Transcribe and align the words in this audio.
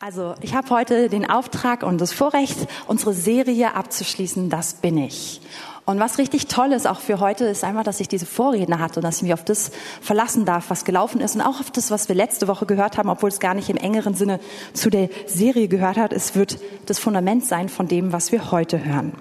Also, 0.00 0.36
ich 0.42 0.54
habe 0.54 0.70
heute 0.70 1.08
den 1.08 1.28
Auftrag 1.28 1.82
und 1.82 2.00
das 2.00 2.12
Vorrecht, 2.12 2.56
unsere 2.86 3.12
Serie 3.12 3.74
abzuschließen, 3.74 4.48
das 4.48 4.74
bin 4.74 4.96
ich. 4.96 5.40
Und 5.86 5.98
was 5.98 6.18
richtig 6.18 6.46
toll 6.46 6.72
ist 6.72 6.86
auch 6.86 7.00
für 7.00 7.18
heute, 7.18 7.46
ist 7.46 7.64
einfach, 7.64 7.82
dass 7.82 7.98
ich 7.98 8.06
diese 8.06 8.24
Vorredner 8.24 8.78
hatte 8.78 9.00
und 9.00 9.02
dass 9.02 9.16
ich 9.16 9.22
mich 9.24 9.32
auf 9.32 9.44
das 9.44 9.72
verlassen 10.00 10.44
darf, 10.44 10.70
was 10.70 10.84
gelaufen 10.84 11.20
ist 11.20 11.34
und 11.34 11.40
auch 11.40 11.58
auf 11.58 11.72
das, 11.72 11.90
was 11.90 12.08
wir 12.08 12.14
letzte 12.14 12.46
Woche 12.46 12.64
gehört 12.64 12.96
haben, 12.96 13.08
obwohl 13.08 13.28
es 13.28 13.40
gar 13.40 13.54
nicht 13.54 13.70
im 13.70 13.76
engeren 13.76 14.14
Sinne 14.14 14.38
zu 14.72 14.88
der 14.88 15.08
Serie 15.26 15.66
gehört 15.66 15.96
hat. 15.96 16.12
Es 16.12 16.36
wird 16.36 16.60
das 16.86 17.00
Fundament 17.00 17.44
sein 17.44 17.68
von 17.68 17.88
dem, 17.88 18.12
was 18.12 18.30
wir 18.30 18.52
heute 18.52 18.84
hören. 18.84 19.14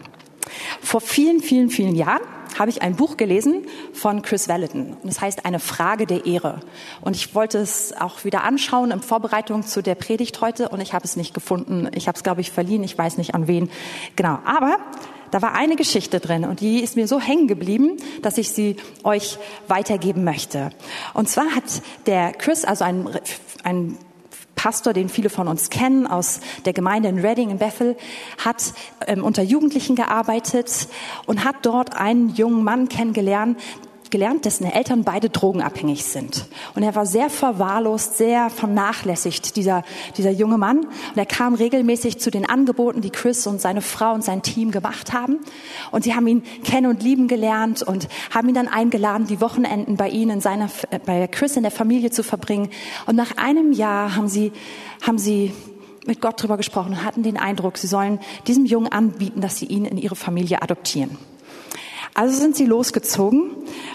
Vor 0.79 1.01
vielen, 1.01 1.39
vielen, 1.39 1.71
vielen 1.71 1.95
Jahren 1.95 2.21
habe 2.57 2.69
ich 2.69 2.81
ein 2.81 2.95
Buch 2.95 3.17
gelesen 3.17 3.65
von 3.93 4.21
Chris 4.21 4.47
Vallotton. 4.47 4.97
Und 5.01 5.09
es 5.09 5.21
heißt 5.21 5.45
Eine 5.45 5.59
Frage 5.59 6.05
der 6.05 6.25
Ehre. 6.25 6.59
Und 7.01 7.15
ich 7.15 7.35
wollte 7.35 7.59
es 7.59 7.93
auch 7.99 8.23
wieder 8.23 8.43
anschauen 8.43 8.91
in 8.91 9.01
Vorbereitung 9.01 9.63
zu 9.63 9.81
der 9.81 9.95
Predigt 9.95 10.41
heute 10.41 10.69
und 10.69 10.81
ich 10.81 10.93
habe 10.93 11.05
es 11.05 11.15
nicht 11.15 11.33
gefunden. 11.33 11.89
Ich 11.93 12.07
habe 12.07 12.15
es, 12.15 12.23
glaube 12.23 12.41
ich, 12.41 12.51
verliehen. 12.51 12.83
Ich 12.83 12.97
weiß 12.97 13.17
nicht 13.17 13.35
an 13.35 13.47
wen. 13.47 13.69
Genau. 14.15 14.39
Aber 14.45 14.77
da 15.31 15.41
war 15.41 15.53
eine 15.53 15.75
Geschichte 15.75 16.19
drin 16.19 16.45
und 16.45 16.61
die 16.61 16.81
ist 16.81 16.95
mir 16.95 17.07
so 17.07 17.19
hängen 17.19 17.47
geblieben, 17.47 17.97
dass 18.21 18.37
ich 18.37 18.51
sie 18.51 18.77
euch 19.03 19.37
weitergeben 19.67 20.23
möchte. 20.23 20.69
Und 21.13 21.29
zwar 21.29 21.53
hat 21.55 21.65
der 22.05 22.31
Chris, 22.31 22.63
also 22.63 22.85
ein, 22.85 23.09
ein 23.63 23.97
Pastor, 24.57 24.91
den 24.91 25.07
viele 25.07 25.29
von 25.29 25.47
uns 25.47 25.69
kennen 25.69 26.05
aus 26.07 26.41
der 26.65 26.73
Gemeinde 26.73 27.07
in 27.07 27.19
Reading 27.19 27.51
in 27.51 27.59
Bethel, 27.59 27.95
hat 28.43 28.73
ähm, 29.05 29.23
unter 29.23 29.43
Jugendlichen 29.43 29.95
gearbeitet 29.95 30.89
und 31.25 31.45
hat 31.45 31.57
dort 31.61 31.95
einen 31.95 32.35
jungen 32.35 32.65
Mann 32.65 32.89
kennengelernt, 32.89 33.57
gelernt, 34.11 34.45
dessen 34.45 34.65
Eltern 34.65 35.03
beide 35.03 35.29
drogenabhängig 35.29 36.05
sind. 36.05 36.45
Und 36.75 36.83
er 36.83 36.95
war 36.95 37.05
sehr 37.05 37.29
verwahrlost, 37.29 38.17
sehr 38.17 38.49
vernachlässigt, 38.49 39.55
dieser, 39.55 39.83
dieser 40.17 40.31
junge 40.31 40.57
Mann. 40.57 40.79
Und 40.79 41.17
er 41.17 41.25
kam 41.25 41.53
regelmäßig 41.53 42.19
zu 42.19 42.31
den 42.31 42.47
Angeboten, 42.47 43.01
die 43.01 43.09
Chris 43.09 43.47
und 43.47 43.61
seine 43.61 43.81
Frau 43.81 44.13
und 44.13 44.23
sein 44.23 44.41
Team 44.41 44.71
gemacht 44.71 45.13
haben. 45.13 45.39
Und 45.91 46.03
sie 46.03 46.15
haben 46.15 46.27
ihn 46.27 46.43
kennen 46.63 46.87
und 46.87 47.03
lieben 47.03 47.27
gelernt 47.27 47.83
und 47.83 48.07
haben 48.33 48.49
ihn 48.49 48.55
dann 48.55 48.67
eingeladen, 48.67 49.27
die 49.27 49.41
Wochenenden 49.41 49.97
bei 49.97 50.09
ihnen, 50.09 50.31
in 50.31 50.41
seiner, 50.41 50.69
bei 51.05 51.27
Chris 51.27 51.55
in 51.57 51.63
der 51.63 51.71
Familie 51.71 52.11
zu 52.11 52.23
verbringen. 52.23 52.69
Und 53.05 53.15
nach 53.15 53.37
einem 53.37 53.71
Jahr 53.71 54.15
haben 54.15 54.27
sie, 54.27 54.51
haben 55.05 55.17
sie 55.17 55.53
mit 56.05 56.21
Gott 56.21 56.39
darüber 56.39 56.57
gesprochen 56.57 56.93
und 56.93 57.03
hatten 57.03 57.21
den 57.21 57.37
Eindruck, 57.37 57.77
sie 57.77 57.87
sollen 57.87 58.19
diesem 58.47 58.65
Jungen 58.65 58.91
anbieten, 58.91 59.41
dass 59.41 59.57
sie 59.57 59.65
ihn 59.65 59.85
in 59.85 59.97
ihre 59.97 60.15
Familie 60.15 60.61
adoptieren. 60.61 61.17
Also 62.17 62.35
sind 62.35 62.55
sie 62.55 62.65
losgezogen 62.65 63.51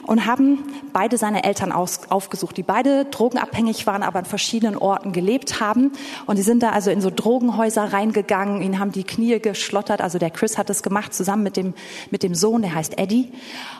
und 0.07 0.27
haben 0.27 0.63
beide 0.93 1.19
seine 1.19 1.43
Eltern 1.43 1.73
aus, 1.73 2.03
aufgesucht, 2.09 2.57
die 2.57 2.63
beide 2.63 3.05
drogenabhängig 3.07 3.85
waren, 3.89 4.05
aber 4.05 4.21
an 4.21 4.27
verschiedenen 4.27 4.77
Orten 4.77 5.11
gelebt 5.11 5.59
haben. 5.59 5.91
Und 6.27 6.39
die 6.39 6.43
sind 6.43 6.63
da 6.63 6.71
also 6.71 6.93
in 6.93 7.01
so 7.01 7.11
Drogenhäuser 7.11 7.93
reingegangen, 7.93 8.63
ihnen 8.63 8.79
haben 8.79 8.93
die 8.93 9.03
Knie 9.03 9.41
geschlottert. 9.41 10.01
Also 10.01 10.21
der 10.21 10.31
Chris 10.31 10.57
hat 10.57 10.71
es 10.71 10.85
gemacht 10.85 11.13
zusammen 11.13 11.43
mit 11.43 11.57
dem, 11.57 11.75
mit 12.13 12.23
dem 12.23 12.37
Sohn, 12.37 12.63
der 12.63 12.77
heißt 12.77 12.97
Eddie. 12.97 13.33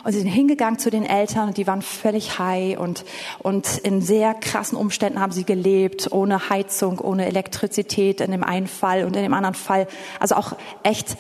Und 0.03 0.11
sie 0.11 0.19
sind 0.19 0.31
hingegangen 0.31 0.81
zu 0.81 0.91
den 0.91 1.07
Eltern 1.07 1.47
und 1.47 1.57
die 1.57 1.69
waren 1.69 1.81
völlig 1.81 2.41
high 2.41 2.77
und, 2.81 3.05
und 3.39 3.79
in 3.79 4.03
sehr 4.03 4.35
krassen 4.35 4.77
Umständen 4.77 5.21
haben 5.21 5.31
sie 5.31 5.45
gelebt, 5.45 6.11
ohne 6.11 6.51
Heizung, 6.51 6.99
ohne 6.99 7.27
Elektrizität 7.27 8.21
in 8.21 8.33
dem 8.33 8.43
einen 8.43 8.67
Fall 8.67 9.05
und 9.05 9.15
in 9.15 9.23
dem 9.23 9.35
anderen 9.35 9.55
Fall. 9.55 9.87
Also 10.19 10.35
auch 10.35 10.55
echt 10.83 11.17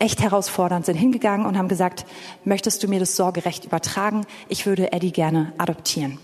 echt 0.00 0.20
herausfordernd, 0.20 0.86
sind 0.86 0.96
hingegangen 0.96 1.46
und 1.46 1.56
haben 1.56 1.68
gesagt, 1.68 2.04
möchtest 2.44 2.82
du 2.82 2.88
mir 2.88 2.98
das 2.98 3.14
Sorgerecht 3.16 3.64
übertragen? 3.64 4.26
Ich 4.48 4.66
würde 4.66 4.92
Eddie 4.92 5.12
gerne 5.12 5.52
adoptieren. 5.58 6.18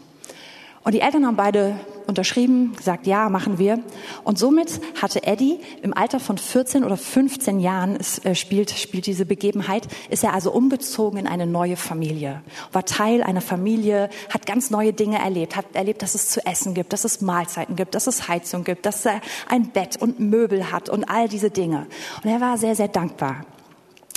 Und 0.86 0.92
die 0.92 1.00
Eltern 1.00 1.26
haben 1.26 1.34
beide 1.34 1.74
unterschrieben, 2.06 2.72
gesagt, 2.76 3.08
ja, 3.08 3.28
machen 3.28 3.58
wir. 3.58 3.80
Und 4.22 4.38
somit 4.38 4.80
hatte 5.02 5.24
Eddie 5.24 5.58
im 5.82 5.92
Alter 5.92 6.20
von 6.20 6.38
14 6.38 6.84
oder 6.84 6.96
15 6.96 7.58
Jahren, 7.58 7.96
es 7.96 8.24
äh, 8.24 8.36
spielt, 8.36 8.70
spielt 8.70 9.06
diese 9.06 9.26
Begebenheit, 9.26 9.88
ist 10.10 10.22
er 10.22 10.32
also 10.32 10.52
umgezogen 10.52 11.18
in 11.18 11.26
eine 11.26 11.44
neue 11.44 11.74
Familie, 11.74 12.40
war 12.70 12.84
Teil 12.84 13.24
einer 13.24 13.40
Familie, 13.40 14.10
hat 14.32 14.46
ganz 14.46 14.70
neue 14.70 14.92
Dinge 14.92 15.18
erlebt, 15.18 15.56
hat 15.56 15.66
erlebt, 15.74 16.02
dass 16.02 16.14
es 16.14 16.28
zu 16.28 16.46
essen 16.46 16.72
gibt, 16.72 16.92
dass 16.92 17.04
es 17.04 17.20
Mahlzeiten 17.20 17.74
gibt, 17.74 17.96
dass 17.96 18.06
es 18.06 18.28
Heizung 18.28 18.62
gibt, 18.62 18.86
dass 18.86 19.04
er 19.04 19.20
ein 19.48 19.70
Bett 19.70 20.00
und 20.00 20.20
Möbel 20.20 20.70
hat 20.70 20.88
und 20.88 21.10
all 21.10 21.28
diese 21.28 21.50
Dinge. 21.50 21.88
Und 22.22 22.30
er 22.30 22.40
war 22.40 22.58
sehr, 22.58 22.76
sehr 22.76 22.86
dankbar. 22.86 23.44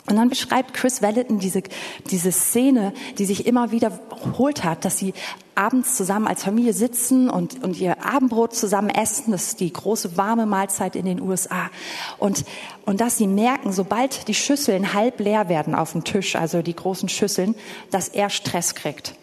Und 0.10 0.16
dann 0.16 0.30
beschreibt 0.30 0.74
Chris 0.74 1.02
Vallotton 1.02 1.40
diese, 1.40 1.62
diese 2.10 2.32
Szene, 2.32 2.94
die 3.18 3.26
sich 3.26 3.46
immer 3.46 3.72
wieder 3.72 3.80
wiederholt 3.80 4.64
hat, 4.64 4.86
dass 4.86 4.98
sie 4.98 5.14
abends 5.56 5.96
zusammen 5.96 6.28
als 6.28 6.44
Familie 6.44 6.74
sitzen 6.74 7.30
und, 7.30 7.64
und 7.64 7.80
ihr 7.80 8.06
Abendbrot 8.06 8.56
zusammen 8.56 8.90
essen. 8.90 9.32
Das 9.32 9.48
ist 9.48 9.60
die 9.60 9.72
große 9.72 10.18
warme 10.18 10.46
Mahlzeit 10.46 10.96
in 10.96 11.06
den 11.06 11.22
USA. 11.22 11.70
Und, 12.18 12.46
und 12.86 13.02
dass 13.02 13.18
sie 13.18 13.28
merken, 13.28 13.74
sobald 13.74 14.28
die 14.28 14.34
Schüsseln 14.34 14.94
halb 14.94 15.20
leer 15.20 15.50
werden 15.50 15.76
auf 15.76 15.92
dem 15.92 16.04
Tisch, 16.04 16.36
also 16.36 16.62
die 16.62 16.76
großen 16.76 17.10
Schüsseln, 17.10 17.56
dass 17.92 18.08
er 18.10 18.30
Stress 18.30 18.76
kriegt 18.76 19.16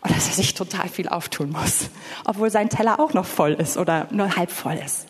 und 0.00 0.14
dass 0.14 0.28
er 0.28 0.34
sich 0.34 0.54
total 0.54 0.88
viel 0.88 1.08
auftun 1.08 1.50
muss, 1.50 1.90
obwohl 2.24 2.50
sein 2.50 2.68
Teller 2.68 3.00
auch 3.00 3.12
noch 3.14 3.26
voll 3.26 3.52
ist 3.52 3.76
oder 3.76 4.08
nur 4.10 4.36
halb 4.36 4.50
voll 4.50 4.78
ist. 4.84 5.06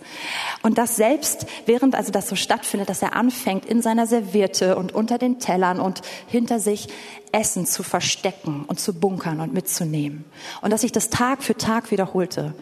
Und 0.62 0.78
das 0.78 0.96
selbst, 0.96 1.46
während 1.66 1.94
also 1.94 2.12
das 2.12 2.28
so 2.28 2.36
stattfindet, 2.36 2.88
dass 2.88 3.02
er 3.02 3.14
anfängt, 3.14 3.64
in 3.64 3.82
seiner 3.82 4.06
Serviette 4.06 4.76
und 4.76 4.94
unter 4.94 5.18
den 5.18 5.38
Tellern 5.38 5.80
und 5.80 6.02
hinter 6.26 6.60
sich 6.60 6.88
Essen 7.32 7.66
zu 7.66 7.82
verstecken 7.82 8.64
und 8.66 8.78
zu 8.78 8.94
bunkern 8.94 9.40
und 9.40 9.54
mitzunehmen. 9.54 10.24
Und 10.60 10.70
dass 10.70 10.82
sich 10.82 10.92
das 10.92 11.08
Tag 11.08 11.42
für 11.42 11.56
Tag 11.56 11.90
wiederholte. 11.90 12.54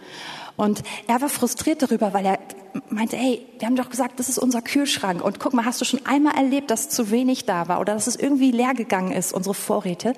Und 0.56 0.82
er 1.06 1.20
war 1.20 1.28
frustriert 1.28 1.82
darüber, 1.82 2.12
weil 2.12 2.26
er 2.26 2.38
meinte, 2.88 3.16
hey, 3.16 3.46
wir 3.58 3.66
haben 3.66 3.76
doch 3.76 3.90
gesagt, 3.90 4.18
das 4.18 4.28
ist 4.28 4.38
unser 4.38 4.62
Kühlschrank. 4.62 5.22
Und 5.22 5.40
guck 5.40 5.54
mal, 5.54 5.64
hast 5.64 5.80
du 5.80 5.84
schon 5.84 6.04
einmal 6.06 6.36
erlebt, 6.36 6.70
dass 6.70 6.88
zu 6.88 7.10
wenig 7.10 7.44
da 7.44 7.68
war 7.68 7.80
oder 7.80 7.94
dass 7.94 8.06
es 8.06 8.16
irgendwie 8.16 8.50
leer 8.50 8.74
gegangen 8.74 9.12
ist, 9.12 9.32
unsere 9.32 9.54
Vorräte? 9.54 10.14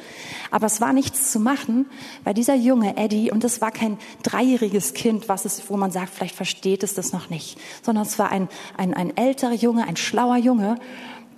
Aber 0.50 0.66
es 0.66 0.80
war 0.80 0.92
nichts 0.92 1.32
zu 1.32 1.40
machen, 1.40 1.86
weil 2.24 2.34
dieser 2.34 2.54
junge 2.54 2.96
Eddie, 2.96 3.30
und 3.30 3.44
das 3.44 3.60
war 3.60 3.70
kein 3.70 3.98
dreijähriges 4.22 4.94
Kind, 4.94 5.28
was 5.28 5.44
es, 5.44 5.70
wo 5.70 5.76
man 5.76 5.90
sagt, 5.90 6.10
vielleicht 6.10 6.34
versteht 6.34 6.82
es 6.82 6.94
das 6.94 7.12
noch 7.12 7.30
nicht, 7.30 7.58
sondern 7.82 8.04
es 8.04 8.18
war 8.18 8.30
ein, 8.30 8.48
ein, 8.76 8.94
ein 8.94 9.16
älterer 9.16 9.54
Junge, 9.54 9.86
ein 9.86 9.96
schlauer 9.96 10.36
Junge, 10.36 10.76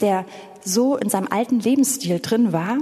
der 0.01 0.25
so 0.65 0.97
in 0.97 1.09
seinem 1.11 1.29
alten 1.29 1.61
Lebensstil 1.61 2.21
drin 2.21 2.53
war, 2.53 2.79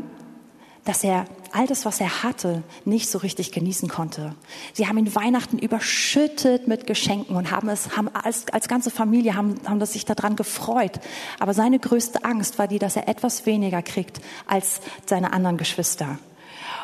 dass 0.84 1.04
er 1.04 1.26
all 1.52 1.66
das, 1.66 1.84
was 1.84 2.00
er 2.00 2.22
hatte, 2.22 2.62
nicht 2.84 3.08
so 3.08 3.18
richtig 3.18 3.52
genießen 3.52 3.88
konnte. 3.88 4.34
Sie 4.72 4.88
haben 4.88 4.98
ihn 4.98 5.14
Weihnachten 5.14 5.58
überschüttet 5.58 6.68
mit 6.68 6.86
Geschenken 6.86 7.36
und 7.36 7.50
haben 7.50 7.68
es, 7.68 7.96
haben 7.96 8.08
als, 8.14 8.46
als 8.52 8.68
ganze 8.68 8.90
Familie 8.90 9.34
haben, 9.34 9.56
haben 9.66 9.78
das 9.78 9.92
sich 9.92 10.04
daran 10.04 10.36
gefreut. 10.36 11.00
Aber 11.38 11.54
seine 11.54 11.78
größte 11.78 12.24
Angst 12.24 12.58
war 12.58 12.68
die, 12.68 12.78
dass 12.78 12.96
er 12.96 13.08
etwas 13.08 13.46
weniger 13.46 13.82
kriegt 13.82 14.20
als 14.46 14.80
seine 15.06 15.32
anderen 15.32 15.58
Geschwister. 15.58 16.18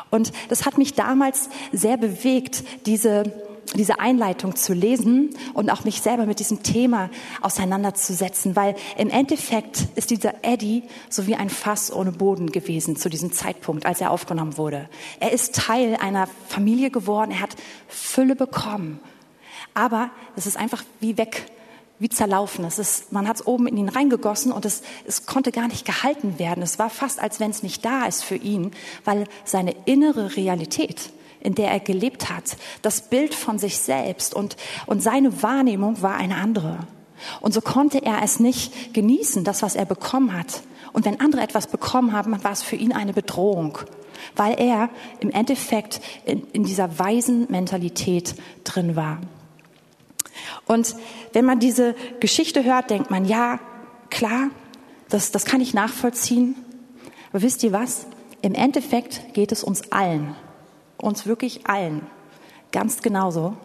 Und 0.09 0.31
das 0.49 0.65
hat 0.65 0.77
mich 0.77 0.93
damals 0.93 1.49
sehr 1.71 1.97
bewegt, 1.97 2.63
diese, 2.85 3.31
diese 3.79 3.99
Einleitung 3.99 4.57
zu 4.57 4.73
lesen 4.73 5.29
und 5.53 5.69
auch 5.69 5.85
mich 5.85 6.01
selber 6.01 6.25
mit 6.25 6.39
diesem 6.39 6.63
Thema 6.63 7.09
auseinanderzusetzen, 7.39 8.57
weil 8.57 8.75
im 8.97 9.09
Endeffekt 9.09 9.87
ist 9.95 10.11
dieser 10.11 10.43
Eddie 10.43 10.83
so 11.09 11.27
wie 11.27 11.35
ein 11.35 11.49
Fass 11.49 11.91
ohne 11.91 12.11
Boden 12.11 12.51
gewesen 12.51 12.97
zu 12.97 13.09
diesem 13.09 13.31
Zeitpunkt, 13.31 13.85
als 13.85 14.01
er 14.01 14.11
aufgenommen 14.11 14.57
wurde. 14.57 14.89
Er 15.21 15.31
ist 15.31 15.55
Teil 15.55 15.95
einer 15.95 16.27
Familie 16.49 16.91
geworden, 16.91 17.31
er 17.31 17.39
hat 17.39 17.55
Fülle 17.87 18.35
bekommen, 18.35 18.99
aber 19.73 20.11
es 20.35 20.45
ist 20.45 20.57
einfach 20.57 20.83
wie 20.99 21.17
weg, 21.17 21.45
wie 21.99 22.09
zerlaufen. 22.09 22.65
Es 22.65 22.79
ist, 22.79 23.13
man 23.13 23.29
hat 23.29 23.37
es 23.37 23.47
oben 23.47 23.65
in 23.67 23.77
ihn 23.77 23.89
reingegossen 23.89 24.51
und 24.51 24.65
es, 24.65 24.81
es 25.05 25.25
konnte 25.25 25.53
gar 25.53 25.69
nicht 25.69 25.85
gehalten 25.85 26.37
werden. 26.37 26.61
Es 26.63 26.79
war 26.79 26.89
fast, 26.89 27.21
als 27.21 27.39
wenn 27.39 27.51
es 27.51 27.63
nicht 27.63 27.85
da 27.85 28.05
ist 28.05 28.25
für 28.25 28.35
ihn, 28.35 28.71
weil 29.05 29.23
seine 29.45 29.73
innere 29.85 30.35
Realität 30.35 31.11
in 31.41 31.55
der 31.55 31.71
er 31.71 31.79
gelebt 31.79 32.29
hat, 32.29 32.57
das 32.81 33.01
Bild 33.01 33.33
von 33.33 33.59
sich 33.59 33.77
selbst 33.77 34.33
und, 34.33 34.57
und 34.85 35.01
seine 35.01 35.41
Wahrnehmung 35.41 36.01
war 36.01 36.15
eine 36.15 36.35
andere. 36.35 36.79
Und 37.41 37.53
so 37.53 37.61
konnte 37.61 38.03
er 38.03 38.21
es 38.23 38.39
nicht 38.39 38.93
genießen, 38.93 39.43
das, 39.43 39.61
was 39.61 39.75
er 39.75 39.85
bekommen 39.85 40.37
hat. 40.37 40.61
Und 40.93 41.05
wenn 41.05 41.19
andere 41.19 41.41
etwas 41.41 41.67
bekommen 41.67 42.13
haben, 42.13 42.43
war 42.43 42.51
es 42.51 42.63
für 42.63 42.75
ihn 42.75 42.93
eine 42.93 43.13
Bedrohung, 43.13 43.77
weil 44.35 44.59
er 44.59 44.89
im 45.19 45.29
Endeffekt 45.29 46.01
in, 46.25 46.43
in 46.51 46.63
dieser 46.63 46.97
weisen 46.97 47.47
Mentalität 47.49 48.35
drin 48.63 48.95
war. 48.95 49.19
Und 50.65 50.95
wenn 51.33 51.45
man 51.45 51.59
diese 51.59 51.95
Geschichte 52.19 52.63
hört, 52.63 52.89
denkt 52.89 53.11
man, 53.11 53.25
ja, 53.25 53.59
klar, 54.09 54.49
das, 55.09 55.31
das 55.31 55.45
kann 55.45 55.61
ich 55.61 55.73
nachvollziehen. 55.73 56.55
Aber 57.31 57.41
wisst 57.41 57.63
ihr 57.63 57.71
was? 57.71 58.07
Im 58.41 58.53
Endeffekt 58.53 59.33
geht 59.33 59.51
es 59.51 59.63
uns 59.63 59.91
allen 59.91 60.35
uns 61.01 61.25
wirklich 61.25 61.67
allen 61.67 62.05
ganz 62.71 63.01
genauso. 63.01 63.57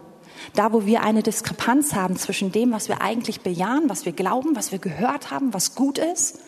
Da, 0.54 0.72
wo 0.72 0.84
wir 0.86 1.02
eine 1.02 1.22
Diskrepanz 1.22 1.94
haben 1.94 2.16
zwischen 2.16 2.52
dem, 2.52 2.72
was 2.72 2.88
wir 2.88 3.00
eigentlich 3.00 3.40
bejahen, 3.42 3.88
was 3.88 4.04
wir 4.04 4.12
glauben, 4.12 4.56
was 4.56 4.72
wir 4.72 4.78
gehört 4.78 5.30
haben, 5.30 5.54
was 5.54 5.74
gut 5.74 5.98
ist, 5.98 6.40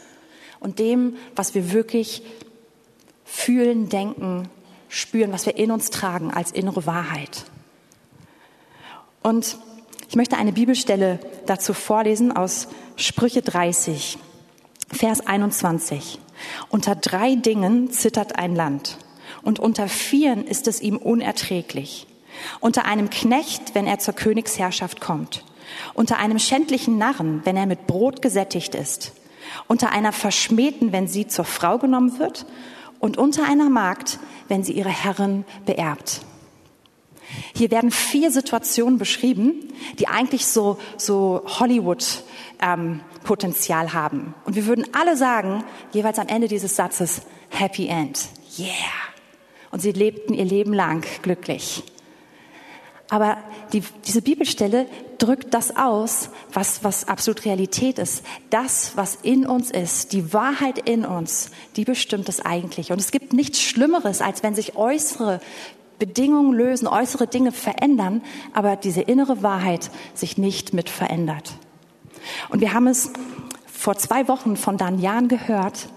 und 0.58 0.78
dem, 0.78 1.16
was 1.36 1.54
wir 1.54 1.72
wirklich 1.72 2.22
fühlen, 3.24 3.88
denken, 3.88 4.48
spüren, 4.88 5.32
was 5.32 5.44
wir 5.44 5.56
in 5.56 5.70
uns 5.70 5.90
tragen 5.90 6.32
als 6.32 6.50
innere 6.50 6.86
Wahrheit. 6.86 7.44
Und 9.22 9.58
Ich 10.08 10.14
möchte 10.14 10.36
eine 10.36 10.52
Bibelstelle 10.52 11.18
dazu 11.46 11.74
vorlesen 11.74 12.30
aus 12.30 12.68
Sprüche 12.96 13.42
30, 13.42 14.18
Vers 14.92 15.26
21. 15.26 16.20
Unter 16.68 16.94
drei 16.94 17.34
Dingen 17.34 17.90
zittert 17.90 18.38
ein 18.38 18.54
Land 18.54 18.98
und 19.46 19.58
unter 19.60 19.88
vieren 19.88 20.44
ist 20.44 20.66
es 20.66 20.80
ihm 20.80 20.96
unerträglich. 20.96 22.08
Unter 22.58 22.84
einem 22.84 23.10
Knecht, 23.10 23.76
wenn 23.76 23.86
er 23.86 24.00
zur 24.00 24.12
Königsherrschaft 24.12 25.00
kommt. 25.00 25.44
Unter 25.94 26.18
einem 26.18 26.40
schändlichen 26.40 26.98
Narren, 26.98 27.42
wenn 27.44 27.56
er 27.56 27.66
mit 27.66 27.86
Brot 27.86 28.22
gesättigt 28.22 28.74
ist. 28.74 29.12
Unter 29.68 29.92
einer 29.92 30.10
Verschmähten, 30.10 30.90
wenn 30.90 31.06
sie 31.06 31.28
zur 31.28 31.44
Frau 31.44 31.78
genommen 31.78 32.18
wird. 32.18 32.44
Und 32.98 33.18
unter 33.18 33.48
einer 33.48 33.70
Magd, 33.70 34.18
wenn 34.48 34.64
sie 34.64 34.72
ihre 34.72 34.88
Herren 34.88 35.44
beerbt. 35.64 36.22
Hier 37.54 37.70
werden 37.70 37.92
vier 37.92 38.32
Situationen 38.32 38.98
beschrieben, 38.98 39.72
die 40.00 40.08
eigentlich 40.08 40.46
so, 40.46 40.76
so 40.96 41.44
Hollywood-Potenzial 41.46 43.86
ähm, 43.86 43.92
haben. 43.92 44.34
Und 44.44 44.56
wir 44.56 44.66
würden 44.66 44.86
alle 44.92 45.16
sagen, 45.16 45.62
jeweils 45.92 46.18
am 46.18 46.26
Ende 46.26 46.48
dieses 46.48 46.74
Satzes, 46.74 47.22
Happy 47.50 47.86
End. 47.86 48.26
Yeah. 48.58 49.06
Und 49.70 49.80
sie 49.80 49.92
lebten 49.92 50.34
ihr 50.34 50.44
Leben 50.44 50.72
lang 50.72 51.04
glücklich. 51.22 51.82
Aber 53.08 53.38
die, 53.72 53.82
diese 54.04 54.20
Bibelstelle 54.20 54.86
drückt 55.18 55.54
das 55.54 55.76
aus, 55.76 56.30
was, 56.52 56.82
was 56.82 57.06
absolut 57.08 57.44
Realität 57.44 57.98
ist. 57.98 58.24
Das, 58.50 58.96
was 58.96 59.16
in 59.22 59.46
uns 59.46 59.70
ist, 59.70 60.12
die 60.12 60.32
Wahrheit 60.32 60.78
in 60.78 61.04
uns, 61.04 61.50
die 61.76 61.84
bestimmt 61.84 62.28
es 62.28 62.44
eigentlich. 62.44 62.90
Und 62.90 63.00
es 63.00 63.12
gibt 63.12 63.32
nichts 63.32 63.60
Schlimmeres, 63.60 64.20
als 64.20 64.42
wenn 64.42 64.54
sich 64.54 64.76
äußere 64.76 65.40
Bedingungen 65.98 66.52
lösen, 66.52 66.88
äußere 66.88 67.26
Dinge 67.26 67.52
verändern, 67.52 68.22
aber 68.52 68.76
diese 68.76 69.00
innere 69.00 69.42
Wahrheit 69.42 69.90
sich 70.14 70.36
nicht 70.36 70.74
mit 70.74 70.90
verändert. 70.90 71.54
Und 72.50 72.60
wir 72.60 72.74
haben 72.74 72.86
es 72.86 73.12
vor 73.66 73.96
zwei 73.96 74.28
Wochen 74.28 74.56
von 74.56 74.76
Dan 74.76 74.98
Jan 74.98 75.28
gehört, 75.28 75.88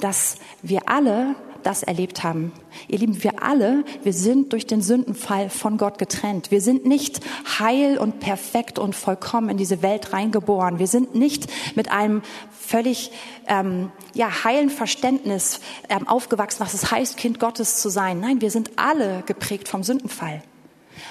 dass 0.00 0.36
wir 0.62 0.88
alle 0.88 1.36
das 1.66 1.82
erlebt 1.82 2.22
haben. 2.22 2.52
Ihr 2.88 2.98
Lieben, 2.98 3.22
wir 3.24 3.42
alle, 3.42 3.84
wir 4.04 4.12
sind 4.12 4.52
durch 4.52 4.66
den 4.66 4.82
Sündenfall 4.82 5.50
von 5.50 5.76
Gott 5.76 5.98
getrennt. 5.98 6.50
Wir 6.50 6.60
sind 6.60 6.86
nicht 6.86 7.20
heil 7.58 7.98
und 7.98 8.20
perfekt 8.20 8.78
und 8.78 8.94
vollkommen 8.94 9.48
in 9.48 9.56
diese 9.56 9.82
Welt 9.82 10.12
reingeboren. 10.12 10.78
Wir 10.78 10.86
sind 10.86 11.14
nicht 11.14 11.50
mit 11.74 11.90
einem 11.90 12.22
völlig 12.52 13.10
ähm, 13.48 13.90
ja, 14.14 14.44
heilen 14.44 14.70
Verständnis 14.70 15.60
ähm, 15.88 16.06
aufgewachsen, 16.06 16.60
was 16.60 16.74
es 16.74 16.90
heißt, 16.90 17.16
Kind 17.16 17.40
Gottes 17.40 17.80
zu 17.80 17.88
sein. 17.88 18.20
Nein, 18.20 18.40
wir 18.40 18.50
sind 18.50 18.70
alle 18.76 19.24
geprägt 19.26 19.68
vom 19.68 19.82
Sündenfall. 19.82 20.42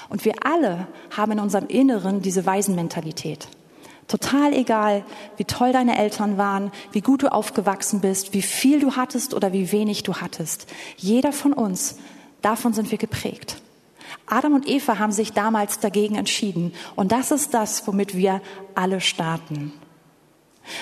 Und 0.08 0.24
wir 0.24 0.34
alle 0.42 0.88
haben 1.16 1.32
in 1.32 1.40
unserem 1.40 1.66
Inneren 1.68 2.22
diese 2.22 2.46
Waisenmentalität. 2.46 3.48
Total 4.08 4.52
egal, 4.52 5.04
wie 5.36 5.44
toll 5.44 5.72
deine 5.72 5.98
Eltern 5.98 6.38
waren, 6.38 6.70
wie 6.92 7.00
gut 7.00 7.22
du 7.22 7.32
aufgewachsen 7.32 8.00
bist, 8.00 8.32
wie 8.34 8.42
viel 8.42 8.78
du 8.78 8.94
hattest 8.94 9.34
oder 9.34 9.52
wie 9.52 9.72
wenig 9.72 10.04
du 10.04 10.14
hattest. 10.14 10.66
Jeder 10.96 11.32
von 11.32 11.52
uns, 11.52 11.96
davon 12.40 12.72
sind 12.72 12.92
wir 12.92 12.98
geprägt. 12.98 13.60
Adam 14.26 14.54
und 14.54 14.68
Eva 14.68 14.98
haben 14.98 15.12
sich 15.12 15.32
damals 15.32 15.80
dagegen 15.80 16.14
entschieden. 16.14 16.72
Und 16.94 17.10
das 17.10 17.32
ist 17.32 17.54
das, 17.54 17.86
womit 17.86 18.16
wir 18.16 18.40
alle 18.74 19.00
starten. 19.00 19.72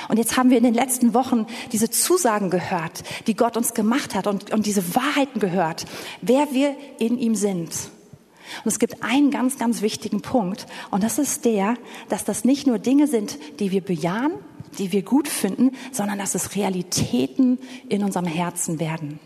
Und 0.08 0.18
jetzt 0.18 0.36
haben 0.36 0.50
wir 0.50 0.58
in 0.58 0.64
den 0.64 0.74
letzten 0.74 1.14
Wochen 1.14 1.46
diese 1.72 1.90
Zusagen 1.90 2.50
gehört, 2.50 3.04
die 3.26 3.36
Gott 3.36 3.56
uns 3.56 3.74
gemacht 3.74 4.14
hat 4.14 4.26
und, 4.26 4.52
und 4.52 4.66
diese 4.66 4.94
Wahrheiten 4.94 5.40
gehört, 5.40 5.84
wer 6.22 6.52
wir 6.52 6.74
in 6.98 7.18
ihm 7.18 7.34
sind. 7.34 7.70
Und 8.64 8.68
es 8.68 8.78
gibt 8.78 9.02
einen 9.02 9.30
ganz, 9.30 9.58
ganz 9.58 9.82
wichtigen 9.82 10.20
Punkt. 10.20 10.66
Und 10.90 11.02
das 11.02 11.18
ist 11.18 11.44
der, 11.44 11.76
dass 12.08 12.24
das 12.24 12.44
nicht 12.44 12.66
nur 12.66 12.78
Dinge 12.78 13.06
sind, 13.06 13.38
die 13.60 13.70
wir 13.70 13.80
bejahen, 13.80 14.32
die 14.78 14.92
wir 14.92 15.02
gut 15.02 15.28
finden, 15.28 15.72
sondern 15.92 16.18
dass 16.18 16.34
es 16.34 16.56
Realitäten 16.56 17.58
in 17.88 18.02
unserem 18.02 18.26
Herzen 18.26 18.80
werden. 18.80 19.20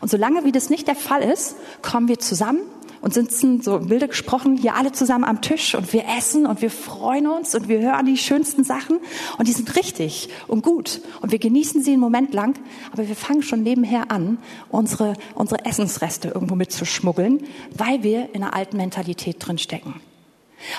Und 0.00 0.10
solange 0.10 0.44
wie 0.44 0.52
das 0.52 0.70
nicht 0.70 0.88
der 0.88 0.96
Fall 0.96 1.22
ist, 1.22 1.56
kommen 1.82 2.08
wir 2.08 2.18
zusammen 2.18 2.60
und 3.04 3.12
sitzen 3.12 3.60
so 3.60 3.76
im 3.76 3.88
Bilde 3.88 4.08
gesprochen 4.08 4.56
hier 4.56 4.76
alle 4.76 4.90
zusammen 4.90 5.24
am 5.24 5.42
Tisch 5.42 5.74
und 5.74 5.92
wir 5.92 6.04
essen 6.16 6.46
und 6.46 6.62
wir 6.62 6.70
freuen 6.70 7.26
uns 7.26 7.54
und 7.54 7.68
wir 7.68 7.78
hören 7.80 8.06
die 8.06 8.16
schönsten 8.16 8.64
Sachen 8.64 8.98
und 9.36 9.46
die 9.46 9.52
sind 9.52 9.76
richtig 9.76 10.30
und 10.48 10.62
gut 10.62 11.02
und 11.20 11.30
wir 11.30 11.38
genießen 11.38 11.82
sie 11.82 11.92
einen 11.92 12.00
Moment 12.00 12.32
lang, 12.32 12.58
aber 12.92 13.06
wir 13.06 13.14
fangen 13.14 13.42
schon 13.42 13.62
nebenher 13.62 14.10
an, 14.10 14.38
unsere, 14.70 15.12
unsere 15.34 15.66
Essensreste 15.66 16.28
irgendwo 16.28 16.54
mitzuschmuggeln, 16.54 17.44
weil 17.76 18.02
wir 18.02 18.30
in 18.32 18.42
einer 18.42 18.54
alten 18.54 18.78
Mentalität 18.78 19.36
drin 19.38 19.58
stecken. 19.58 20.00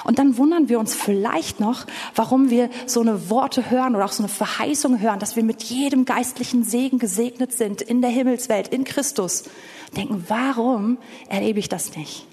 Und 0.04 0.20
dann 0.20 0.38
wundern 0.38 0.70
wir 0.70 0.80
uns 0.80 0.96
vielleicht 0.96 1.60
noch, 1.60 1.86
warum 2.16 2.50
wir 2.50 2.70
so 2.86 3.02
eine 3.02 3.30
Worte 3.30 3.70
hören 3.70 3.96
oder 3.96 4.06
auch 4.06 4.12
so 4.12 4.24
eine 4.24 4.32
Verheißung 4.32 5.00
hören, 5.00 5.20
dass 5.20 5.36
wir 5.36 5.44
mit 5.44 5.64
jedem 5.64 6.06
geistlichen 6.06 6.64
Segen 6.64 7.00
gesegnet 7.00 7.54
sind 7.54 7.82
in 7.82 8.02
der 8.02 8.10
Himmelswelt, 8.10 8.68
in 8.70 8.84
Christus. 8.84 9.44
Denken, 9.96 10.26
warum 10.28 10.98
erlebe 11.30 11.60
ich 11.60 11.70
das 11.70 11.96
nicht? 11.96 12.26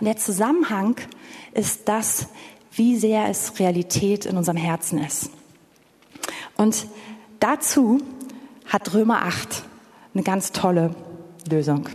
Und 0.00 0.06
der 0.06 0.16
Zusammenhang 0.16 0.96
ist 1.52 1.88
das, 1.88 2.28
wie 2.72 2.96
sehr 2.96 3.28
es 3.28 3.58
Realität 3.58 4.26
in 4.26 4.36
unserem 4.36 4.56
Herzen 4.56 4.98
ist. 4.98 5.30
Und 6.56 6.86
dazu 7.40 8.00
hat 8.66 8.94
Römer 8.94 9.22
8 9.22 9.64
eine 10.14 10.22
ganz 10.22 10.52
tolle 10.52 10.94
Lösung. 11.50 11.88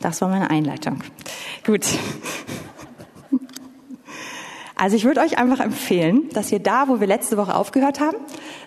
Das 0.00 0.20
war 0.20 0.28
meine 0.28 0.50
Einleitung. 0.50 1.02
Gut. 1.64 1.86
Also 4.82 4.96
ich 4.96 5.04
würde 5.04 5.20
euch 5.20 5.38
einfach 5.38 5.60
empfehlen, 5.60 6.28
dass 6.30 6.50
ihr 6.50 6.58
da, 6.58 6.88
wo 6.88 6.98
wir 6.98 7.06
letzte 7.06 7.36
Woche 7.36 7.54
aufgehört 7.54 8.00
haben, 8.00 8.16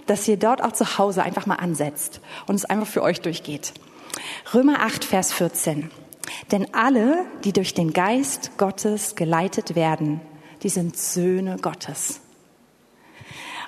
dass 0.06 0.26
ihr 0.30 0.38
dort 0.38 0.64
auch 0.64 0.72
zu 0.72 0.98
Hause 0.98 1.22
einfach 1.24 1.46
mal 1.46 1.56
ansetzt 1.56 2.22
und 2.48 2.56
es 2.56 2.64
einfach 2.64 2.88
für 2.88 3.02
euch 3.02 3.20
durchgeht. 3.20 3.74
Römer 4.54 4.80
8, 4.80 5.04
Vers 5.04 5.34
14. 5.34 5.92
Denn 6.54 6.74
alle, 6.74 7.26
die 7.44 7.52
durch 7.52 7.74
den 7.74 7.92
Geist 7.92 8.52
Gottes 8.58 9.18
geleitet 9.18 9.76
werden, 9.76 10.22
die 10.64 10.70
sind 10.70 10.96
Söhne 10.96 11.58
Gottes. 11.62 12.22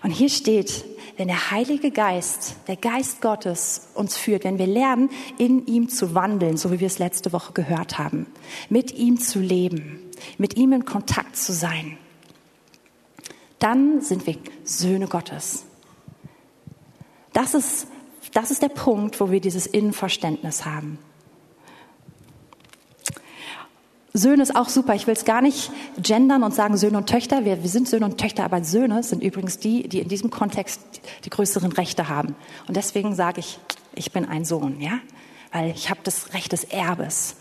Und 0.01 0.11
hier 0.11 0.29
steht, 0.29 0.85
wenn 1.17 1.27
der 1.27 1.51
Heilige 1.51 1.91
Geist, 1.91 2.55
der 2.69 2.77
Geist 2.77 3.19
Gottes 3.21 3.89
uns 3.93 4.15
führt, 4.15 4.45
wenn 4.45 4.57
wir 4.57 4.67
lernen, 4.67 5.09
in 5.37 5.65
ihm 5.65 5.89
zu 5.89 6.15
wandeln, 6.15 6.55
so 6.55 6.71
wie 6.71 6.79
wir 6.79 6.87
es 6.87 6.97
letzte 6.97 7.33
Woche 7.33 7.51
gehört 7.51 7.97
haben, 7.97 8.25
mit 8.69 8.93
ihm 8.93 9.19
zu 9.19 9.39
leben, 9.39 9.99
mit 10.37 10.55
ihm 10.55 10.71
in 10.71 10.85
Kontakt 10.85 11.35
zu 11.35 11.51
sein, 11.51 11.97
dann 13.59 14.01
sind 14.01 14.27
wir 14.27 14.37
Söhne 14.63 15.07
Gottes. 15.07 15.65
Das 17.33 17.53
ist, 17.53 17.87
das 18.33 18.51
ist 18.51 18.61
der 18.61 18.69
Punkt, 18.69 19.19
wo 19.19 19.31
wir 19.31 19.41
dieses 19.41 19.67
Innenverständnis 19.67 20.65
haben. 20.65 20.99
Söhne 24.17 24.41
ist 24.41 24.55
auch 24.55 24.69
super. 24.69 24.95
Ich 24.95 25.05
will 25.05 25.13
es 25.13 25.25
gar 25.25 25.41
nicht 25.41 25.71
gendern 26.01 26.43
und 26.43 26.53
sagen 26.53 26.77
Söhne 26.77 26.97
und 26.97 27.07
Töchter. 27.07 27.45
Wir, 27.45 27.61
wir, 27.61 27.69
sind 27.69 27.87
Söhne 27.87 28.05
und 28.05 28.17
Töchter, 28.17 28.43
aber 28.43 28.63
Söhne 28.63 29.03
sind 29.03 29.21
übrigens 29.21 29.59
die, 29.59 29.87
die 29.87 29.99
in 29.99 30.07
diesem 30.07 30.31
Kontext 30.31 30.81
die 31.25 31.29
größeren 31.29 31.71
Rechte 31.71 32.09
haben. 32.09 32.35
Und 32.67 32.75
deswegen 32.75 33.15
sage 33.15 33.39
ich, 33.39 33.59
ich 33.93 34.11
bin 34.11 34.25
ein 34.25 34.43
Sohn, 34.43 34.81
ja, 34.81 34.99
weil 35.51 35.69
ich 35.71 35.89
habe 35.89 35.99
das 36.03 36.33
Recht 36.33 36.51
des 36.51 36.63
Erbes. 36.63 37.35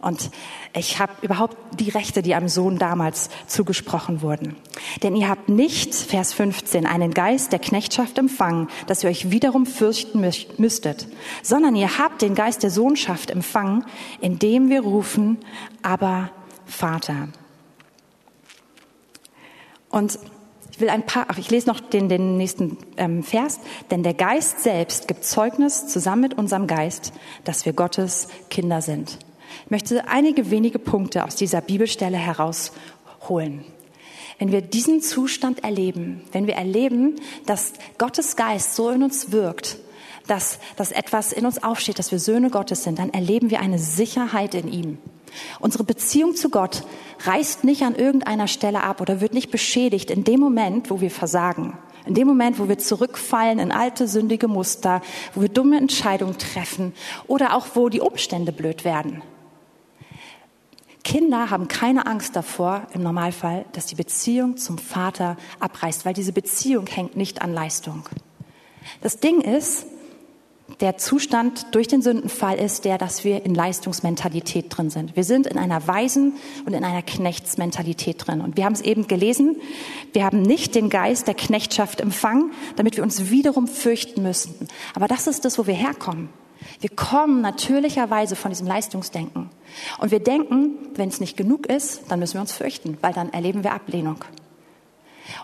Und 0.00 0.30
ich 0.76 1.00
habe 1.00 1.12
überhaupt 1.22 1.56
die 1.80 1.90
Rechte, 1.90 2.22
die 2.22 2.34
einem 2.34 2.48
Sohn 2.48 2.78
damals 2.78 3.30
zugesprochen 3.48 4.22
wurden. 4.22 4.54
Denn 5.02 5.16
ihr 5.16 5.28
habt 5.28 5.48
nicht, 5.48 5.94
Vers 5.94 6.32
15, 6.32 6.86
einen 6.86 7.12
Geist 7.12 7.50
der 7.50 7.58
Knechtschaft 7.58 8.16
empfangen, 8.18 8.68
dass 8.86 9.02
ihr 9.02 9.10
euch 9.10 9.30
wiederum 9.30 9.66
fürchten 9.66 10.20
müsstet, 10.20 11.08
sondern 11.42 11.74
ihr 11.74 11.98
habt 11.98 12.22
den 12.22 12.36
Geist 12.36 12.62
der 12.62 12.70
Sohnschaft 12.70 13.30
empfangen, 13.30 13.84
indem 14.20 14.68
wir 14.68 14.82
rufen, 14.82 15.38
aber 15.82 16.30
Vater. 16.64 17.28
Und 19.88 20.18
ich 20.70 20.80
will 20.80 20.90
ein 20.90 21.06
paar, 21.06 21.26
ach, 21.26 21.38
ich 21.38 21.50
lese 21.50 21.66
noch 21.66 21.80
den, 21.80 22.08
den 22.08 22.36
nächsten 22.36 22.78
ähm, 22.98 23.24
Vers. 23.24 23.58
Denn 23.90 24.04
der 24.04 24.14
Geist 24.14 24.60
selbst 24.60 25.08
gibt 25.08 25.24
Zeugnis 25.24 25.88
zusammen 25.88 26.22
mit 26.22 26.34
unserem 26.34 26.68
Geist, 26.68 27.12
dass 27.42 27.66
wir 27.66 27.72
Gottes 27.72 28.28
Kinder 28.48 28.80
sind. 28.80 29.18
Ich 29.64 29.70
möchte 29.70 30.08
einige 30.08 30.50
wenige 30.50 30.78
Punkte 30.78 31.24
aus 31.24 31.36
dieser 31.36 31.60
Bibelstelle 31.60 32.16
herausholen. 32.16 33.64
Wenn 34.38 34.52
wir 34.52 34.60
diesen 34.60 35.02
Zustand 35.02 35.64
erleben, 35.64 36.22
wenn 36.32 36.46
wir 36.46 36.54
erleben, 36.54 37.16
dass 37.46 37.72
Gottes 37.98 38.36
Geist 38.36 38.76
so 38.76 38.90
in 38.90 39.02
uns 39.02 39.32
wirkt, 39.32 39.78
dass, 40.28 40.58
dass 40.76 40.92
etwas 40.92 41.32
in 41.32 41.44
uns 41.44 41.62
aufsteht, 41.62 41.98
dass 41.98 42.12
wir 42.12 42.20
Söhne 42.20 42.50
Gottes 42.50 42.84
sind, 42.84 42.98
dann 42.98 43.10
erleben 43.10 43.50
wir 43.50 43.60
eine 43.60 43.78
Sicherheit 43.78 44.54
in 44.54 44.72
ihm. 44.72 44.98
Unsere 45.58 45.84
Beziehung 45.84 46.36
zu 46.36 46.50
Gott 46.50 46.84
reißt 47.24 47.64
nicht 47.64 47.82
an 47.82 47.94
irgendeiner 47.94 48.46
Stelle 48.46 48.82
ab 48.82 49.00
oder 49.00 49.20
wird 49.20 49.34
nicht 49.34 49.50
beschädigt 49.50 50.10
in 50.10 50.24
dem 50.24 50.40
Moment, 50.40 50.90
wo 50.90 51.00
wir 51.00 51.10
versagen. 51.10 51.76
In 52.06 52.14
dem 52.14 52.26
Moment, 52.26 52.58
wo 52.58 52.68
wir 52.68 52.78
zurückfallen 52.78 53.58
in 53.58 53.72
alte 53.72 54.08
sündige 54.08 54.48
Muster, 54.48 55.02
wo 55.34 55.42
wir 55.42 55.48
dumme 55.48 55.76
Entscheidungen 55.76 56.38
treffen 56.38 56.94
oder 57.26 57.54
auch 57.54 57.66
wo 57.74 57.88
die 57.88 58.00
Umstände 58.00 58.52
blöd 58.52 58.84
werden. 58.84 59.22
Kinder 61.08 61.48
haben 61.48 61.68
keine 61.68 62.06
Angst 62.06 62.36
davor, 62.36 62.86
im 62.92 63.02
Normalfall, 63.02 63.64
dass 63.72 63.86
die 63.86 63.94
Beziehung 63.94 64.58
zum 64.58 64.76
Vater 64.76 65.38
abreißt, 65.58 66.04
weil 66.04 66.12
diese 66.12 66.34
Beziehung 66.34 66.86
hängt 66.86 67.16
nicht 67.16 67.40
an 67.40 67.54
Leistung. 67.54 68.02
Das 69.00 69.18
Ding 69.18 69.40
ist, 69.40 69.86
der 70.82 70.98
Zustand 70.98 71.74
durch 71.74 71.88
den 71.88 72.02
Sündenfall 72.02 72.58
ist 72.58 72.84
der, 72.84 72.98
dass 72.98 73.24
wir 73.24 73.46
in 73.46 73.54
Leistungsmentalität 73.54 74.66
drin 74.68 74.90
sind. 74.90 75.16
Wir 75.16 75.24
sind 75.24 75.46
in 75.46 75.56
einer 75.56 75.88
Weisen- 75.88 76.34
und 76.66 76.74
in 76.74 76.84
einer 76.84 77.00
Knechtsmentalität 77.00 78.26
drin. 78.26 78.42
Und 78.42 78.58
wir 78.58 78.66
haben 78.66 78.74
es 78.74 78.82
eben 78.82 79.08
gelesen, 79.08 79.56
wir 80.12 80.26
haben 80.26 80.42
nicht 80.42 80.74
den 80.74 80.90
Geist 80.90 81.26
der 81.26 81.34
Knechtschaft 81.34 82.02
empfangen, 82.02 82.52
damit 82.76 82.98
wir 82.98 83.02
uns 83.02 83.30
wiederum 83.30 83.66
fürchten 83.66 84.22
müssen. 84.22 84.68
Aber 84.94 85.08
das 85.08 85.26
ist 85.26 85.46
das, 85.46 85.58
wo 85.58 85.66
wir 85.66 85.72
herkommen. 85.72 86.28
Wir 86.80 86.90
kommen 86.90 87.40
natürlicherweise 87.40 88.36
von 88.36 88.50
diesem 88.50 88.66
Leistungsdenken. 88.66 89.47
Und 89.98 90.10
wir 90.10 90.20
denken, 90.20 90.76
wenn 90.94 91.08
es 91.08 91.20
nicht 91.20 91.36
genug 91.36 91.66
ist, 91.66 92.02
dann 92.08 92.18
müssen 92.18 92.34
wir 92.34 92.40
uns 92.40 92.52
fürchten, 92.52 92.98
weil 93.00 93.12
dann 93.12 93.32
erleben 93.32 93.64
wir 93.64 93.72
Ablehnung. 93.72 94.24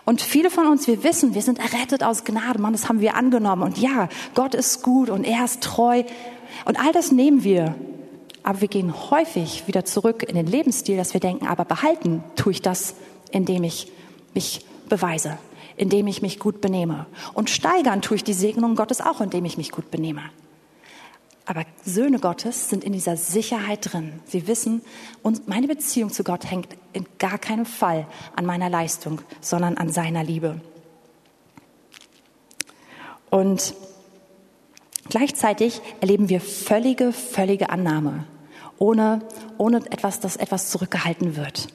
Und 0.03 0.21
viele 0.21 0.49
von 0.49 0.67
uns, 0.67 0.87
wir 0.87 1.03
wissen, 1.03 1.35
wir 1.35 1.41
sind 1.41 1.59
errettet 1.59 2.03
aus 2.03 2.23
Gnade, 2.23 2.59
Mann, 2.59 2.73
das 2.73 2.89
haben 2.89 3.01
wir 3.01 3.15
angenommen. 3.15 3.63
Und 3.63 3.77
ja, 3.77 4.09
Gott 4.33 4.55
ist 4.55 4.81
gut 4.81 5.09
und 5.09 5.23
er 5.23 5.45
ist 5.45 5.61
treu. 5.61 6.03
Und 6.65 6.79
all 6.79 6.91
das 6.91 7.11
nehmen 7.11 7.43
wir. 7.43 7.75
Aber 8.43 8.61
wir 8.61 8.67
gehen 8.67 8.93
häufig 9.09 9.67
wieder 9.67 9.85
zurück 9.85 10.23
in 10.23 10.35
den 10.35 10.47
Lebensstil, 10.47 10.97
dass 10.97 11.13
wir 11.13 11.21
denken, 11.21 11.47
aber 11.47 11.65
behalten 11.65 12.23
tue 12.35 12.51
ich 12.51 12.61
das, 12.61 12.95
indem 13.31 13.63
ich 13.63 13.91
mich 14.33 14.65
beweise, 14.87 15.39
indem 15.77 16.07
ich 16.07 16.21
mich 16.21 16.39
gut 16.39 16.61
benehme. 16.61 17.07
Und 17.33 17.49
steigern 17.49 18.01
tue 18.01 18.17
ich 18.17 18.23
die 18.23 18.33
Segnung 18.33 18.75
Gottes 18.75 19.01
auch, 19.01 19.21
indem 19.21 19.45
ich 19.45 19.57
mich 19.57 19.71
gut 19.71 19.89
benehme. 19.89 20.21
Aber 21.45 21.63
Söhne 21.83 22.19
Gottes 22.19 22.69
sind 22.69 22.83
in 22.83 22.93
dieser 22.93 23.17
Sicherheit 23.17 23.91
drin. 23.93 24.19
Sie 24.25 24.47
wissen, 24.47 24.81
und 25.21 25.47
meine 25.47 25.67
Beziehung 25.67 26.11
zu 26.11 26.23
Gott 26.23 26.49
hängt 26.49 26.75
in 26.93 27.05
gar 27.19 27.37
keinem 27.37 27.67
Fall 27.67 28.07
an 28.35 28.45
meiner 28.45 28.69
Leistung, 28.69 29.21
sondern 29.41 29.77
an 29.77 29.89
seiner 29.89 30.23
Liebe. 30.23 30.59
Und 33.29 33.75
gleichzeitig 35.09 35.81
erleben 36.01 36.29
wir 36.29 36.41
völlige, 36.41 37.11
völlige 37.11 37.69
Annahme, 37.69 38.25
ohne, 38.79 39.19
ohne 39.57 39.77
etwas, 39.91 40.19
dass 40.19 40.37
etwas 40.37 40.71
zurückgehalten 40.71 41.35
wird. 41.35 41.67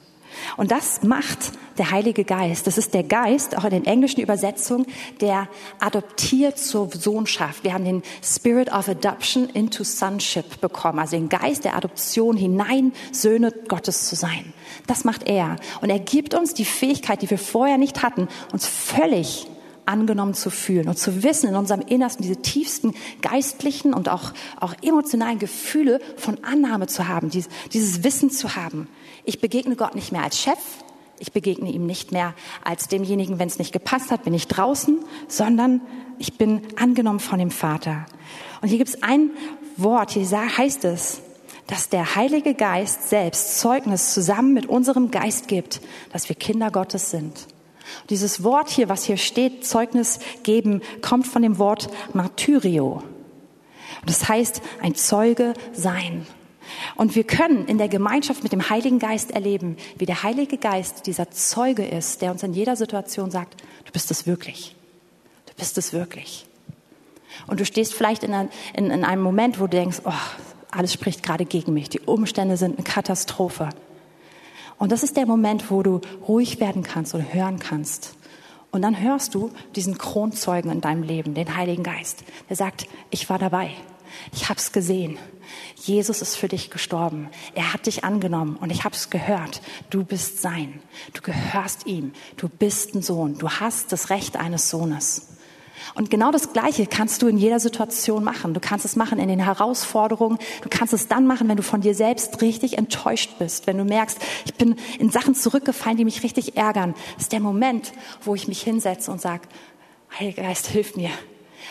Und 0.57 0.71
das 0.71 1.03
macht 1.03 1.51
der 1.77 1.91
Heilige 1.91 2.23
Geist. 2.23 2.67
Das 2.67 2.77
ist 2.77 2.93
der 2.93 3.03
Geist, 3.03 3.57
auch 3.57 3.63
in 3.63 3.71
den 3.71 3.85
englischen 3.85 4.21
Übersetzungen, 4.21 4.85
der 5.19 5.47
adoptiert 5.79 6.57
zur 6.57 6.89
Sohnschaft. 6.91 7.63
Wir 7.63 7.73
haben 7.73 7.85
den 7.85 8.03
Spirit 8.23 8.71
of 8.71 8.87
Adoption 8.87 9.49
into 9.49 9.83
Sonship 9.83 10.61
bekommen, 10.61 10.99
also 10.99 11.17
den 11.17 11.29
Geist 11.29 11.65
der 11.65 11.75
Adoption 11.75 12.37
hinein, 12.37 12.93
Söhne 13.11 13.51
Gottes 13.67 14.07
zu 14.07 14.15
sein. 14.15 14.53
Das 14.87 15.03
macht 15.03 15.27
er. 15.27 15.57
Und 15.81 15.89
er 15.89 15.99
gibt 15.99 16.33
uns 16.33 16.53
die 16.53 16.65
Fähigkeit, 16.65 17.21
die 17.21 17.29
wir 17.29 17.39
vorher 17.39 17.77
nicht 17.77 18.03
hatten, 18.03 18.27
uns 18.51 18.67
völlig 18.67 19.47
angenommen 19.91 20.33
zu 20.33 20.49
fühlen 20.49 20.87
und 20.87 20.97
zu 20.97 21.23
wissen 21.23 21.49
in 21.49 21.55
unserem 21.55 21.81
Innersten 21.81 22.23
diese 22.23 22.41
tiefsten 22.41 22.93
geistlichen 23.21 23.93
und 23.93 24.09
auch, 24.09 24.31
auch 24.59 24.73
emotionalen 24.81 25.37
Gefühle 25.37 25.99
von 26.15 26.43
Annahme 26.43 26.87
zu 26.87 27.07
haben, 27.07 27.29
dieses, 27.29 27.49
dieses 27.73 28.03
Wissen 28.03 28.31
zu 28.31 28.55
haben. 28.55 28.87
Ich 29.25 29.41
begegne 29.41 29.75
Gott 29.75 29.93
nicht 29.93 30.11
mehr 30.11 30.23
als 30.23 30.39
Chef, 30.39 30.57
ich 31.19 31.33
begegne 31.33 31.71
ihm 31.71 31.85
nicht 31.85 32.11
mehr 32.11 32.33
als 32.63 32.87
demjenigen, 32.87 33.37
wenn 33.37 33.47
es 33.47 33.59
nicht 33.59 33.73
gepasst 33.73 34.09
hat, 34.09 34.23
bin 34.23 34.33
ich 34.33 34.47
draußen, 34.47 34.97
sondern 35.27 35.81
ich 36.17 36.37
bin 36.37 36.61
angenommen 36.77 37.19
von 37.19 37.37
dem 37.37 37.51
Vater. 37.51 38.05
Und 38.61 38.69
hier 38.69 38.79
gibt 38.79 38.89
es 38.89 39.03
ein 39.03 39.29
Wort, 39.77 40.11
hier 40.11 40.25
heißt 40.57 40.85
es, 40.85 41.21
dass 41.67 41.89
der 41.89 42.15
Heilige 42.15 42.53
Geist 42.53 43.09
selbst 43.09 43.59
Zeugnis 43.59 44.13
zusammen 44.13 44.53
mit 44.53 44.65
unserem 44.65 45.11
Geist 45.11 45.47
gibt, 45.47 45.81
dass 46.11 46.27
wir 46.27 46.35
Kinder 46.35 46.71
Gottes 46.71 47.11
sind. 47.11 47.47
Dieses 48.09 48.43
Wort 48.43 48.69
hier, 48.69 48.89
was 48.89 49.03
hier 49.03 49.17
steht, 49.17 49.65
Zeugnis 49.65 50.19
geben, 50.43 50.81
kommt 51.01 51.27
von 51.27 51.41
dem 51.41 51.57
Wort 51.59 51.89
Martyrio. 52.13 53.03
Das 54.05 54.27
heißt, 54.27 54.61
ein 54.81 54.95
Zeuge 54.95 55.53
sein. 55.73 56.25
Und 56.95 57.15
wir 57.15 57.23
können 57.23 57.67
in 57.67 57.77
der 57.77 57.89
Gemeinschaft 57.89 58.43
mit 58.43 58.51
dem 58.51 58.69
Heiligen 58.69 58.99
Geist 58.99 59.31
erleben, 59.31 59.77
wie 59.97 60.05
der 60.05 60.23
Heilige 60.23 60.57
Geist 60.57 61.05
dieser 61.07 61.31
Zeuge 61.31 61.85
ist, 61.85 62.21
der 62.21 62.31
uns 62.31 62.43
in 62.43 62.53
jeder 62.53 62.75
Situation 62.75 63.31
sagt, 63.31 63.61
du 63.85 63.91
bist 63.91 64.11
es 64.11 64.25
wirklich. 64.25 64.75
Du 65.47 65.53
bist 65.55 65.77
es 65.77 65.93
wirklich. 65.93 66.45
Und 67.47 67.59
du 67.59 67.65
stehst 67.65 67.93
vielleicht 67.93 68.23
in, 68.23 68.33
ein, 68.33 68.49
in, 68.75 68.91
in 68.91 69.03
einem 69.03 69.21
Moment, 69.21 69.59
wo 69.59 69.65
du 69.65 69.77
denkst, 69.77 70.01
oh, 70.05 70.13
alles 70.69 70.93
spricht 70.93 71.23
gerade 71.23 71.45
gegen 71.45 71.73
mich. 71.73 71.89
Die 71.89 71.99
Umstände 71.99 72.57
sind 72.57 72.77
eine 72.77 72.83
Katastrophe. 72.83 73.69
Und 74.81 74.91
das 74.91 75.03
ist 75.03 75.15
der 75.15 75.27
Moment, 75.27 75.69
wo 75.69 75.83
du 75.83 76.01
ruhig 76.27 76.59
werden 76.59 76.81
kannst 76.81 77.13
oder 77.13 77.31
hören 77.31 77.59
kannst. 77.59 78.15
Und 78.71 78.81
dann 78.81 78.99
hörst 78.99 79.35
du 79.35 79.51
diesen 79.75 79.99
Kronzeugen 79.99 80.71
in 80.71 80.81
deinem 80.81 81.03
Leben, 81.03 81.35
den 81.35 81.55
Heiligen 81.55 81.83
Geist, 81.83 82.23
der 82.49 82.55
sagt, 82.55 82.87
ich 83.11 83.29
war 83.29 83.37
dabei. 83.37 83.69
Ich 84.33 84.49
habe 84.49 84.59
es 84.59 84.71
gesehen. 84.71 85.19
Jesus 85.75 86.23
ist 86.23 86.35
für 86.35 86.47
dich 86.47 86.71
gestorben. 86.71 87.29
Er 87.53 87.73
hat 87.73 87.85
dich 87.85 88.03
angenommen 88.03 88.55
und 88.55 88.71
ich 88.71 88.83
habe 88.83 88.95
es 88.95 89.11
gehört. 89.11 89.61
Du 89.91 90.03
bist 90.03 90.41
sein. 90.41 90.81
Du 91.13 91.21
gehörst 91.21 91.85
ihm. 91.85 92.11
Du 92.37 92.49
bist 92.49 92.95
ein 92.95 93.03
Sohn. 93.03 93.37
Du 93.37 93.51
hast 93.51 93.91
das 93.91 94.09
Recht 94.09 94.35
eines 94.35 94.71
Sohnes. 94.71 95.27
Und 95.95 96.09
genau 96.09 96.31
das 96.31 96.53
Gleiche 96.53 96.87
kannst 96.87 97.21
du 97.21 97.27
in 97.27 97.37
jeder 97.37 97.59
Situation 97.59 98.23
machen. 98.23 98.53
Du 98.53 98.59
kannst 98.59 98.85
es 98.85 98.95
machen 98.95 99.19
in 99.19 99.27
den 99.27 99.39
Herausforderungen. 99.39 100.37
Du 100.61 100.69
kannst 100.69 100.93
es 100.93 101.07
dann 101.07 101.27
machen, 101.27 101.47
wenn 101.49 101.57
du 101.57 101.63
von 101.63 101.81
dir 101.81 101.95
selbst 101.95 102.41
richtig 102.41 102.77
enttäuscht 102.77 103.37
bist. 103.39 103.67
Wenn 103.67 103.77
du 103.77 103.83
merkst, 103.83 104.17
ich 104.45 104.53
bin 104.55 104.75
in 104.99 105.09
Sachen 105.09 105.35
zurückgefallen, 105.35 105.97
die 105.97 106.05
mich 106.05 106.23
richtig 106.23 106.57
ärgern. 106.57 106.93
Das 107.15 107.23
ist 107.23 107.31
der 107.31 107.39
Moment, 107.39 107.93
wo 108.23 108.35
ich 108.35 108.47
mich 108.47 108.61
hinsetze 108.61 109.11
und 109.11 109.21
sage, 109.21 109.43
Heiliger 110.19 110.43
Geist, 110.43 110.67
hilf 110.67 110.95
mir. 110.95 111.09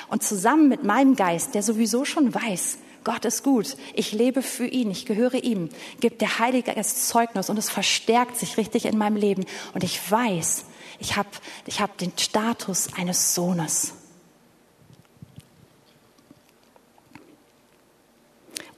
Und 0.08 0.22
zusammen 0.22 0.68
mit 0.68 0.82
meinem 0.82 1.14
Geist, 1.14 1.54
der 1.54 1.62
sowieso 1.62 2.04
schon 2.04 2.34
weiß, 2.34 2.78
Gott 3.04 3.24
ist 3.24 3.42
gut, 3.42 3.76
ich 3.94 4.12
lebe 4.12 4.42
für 4.42 4.66
ihn, 4.66 4.90
ich 4.90 5.06
gehöre 5.06 5.42
ihm, 5.42 5.70
gibt 6.00 6.20
der 6.20 6.38
Heilige 6.38 6.74
Geist 6.74 7.08
Zeugnis 7.08 7.48
und 7.48 7.58
es 7.58 7.70
verstärkt 7.70 8.36
sich 8.36 8.56
richtig 8.56 8.84
in 8.84 8.98
meinem 8.98 9.16
Leben. 9.16 9.44
Und 9.74 9.84
ich 9.84 10.10
weiß, 10.10 10.64
ich 10.98 11.16
habe 11.16 11.28
ich 11.66 11.80
hab 11.80 11.96
den 11.98 12.12
Status 12.16 12.88
eines 12.96 13.34
Sohnes. 13.34 13.94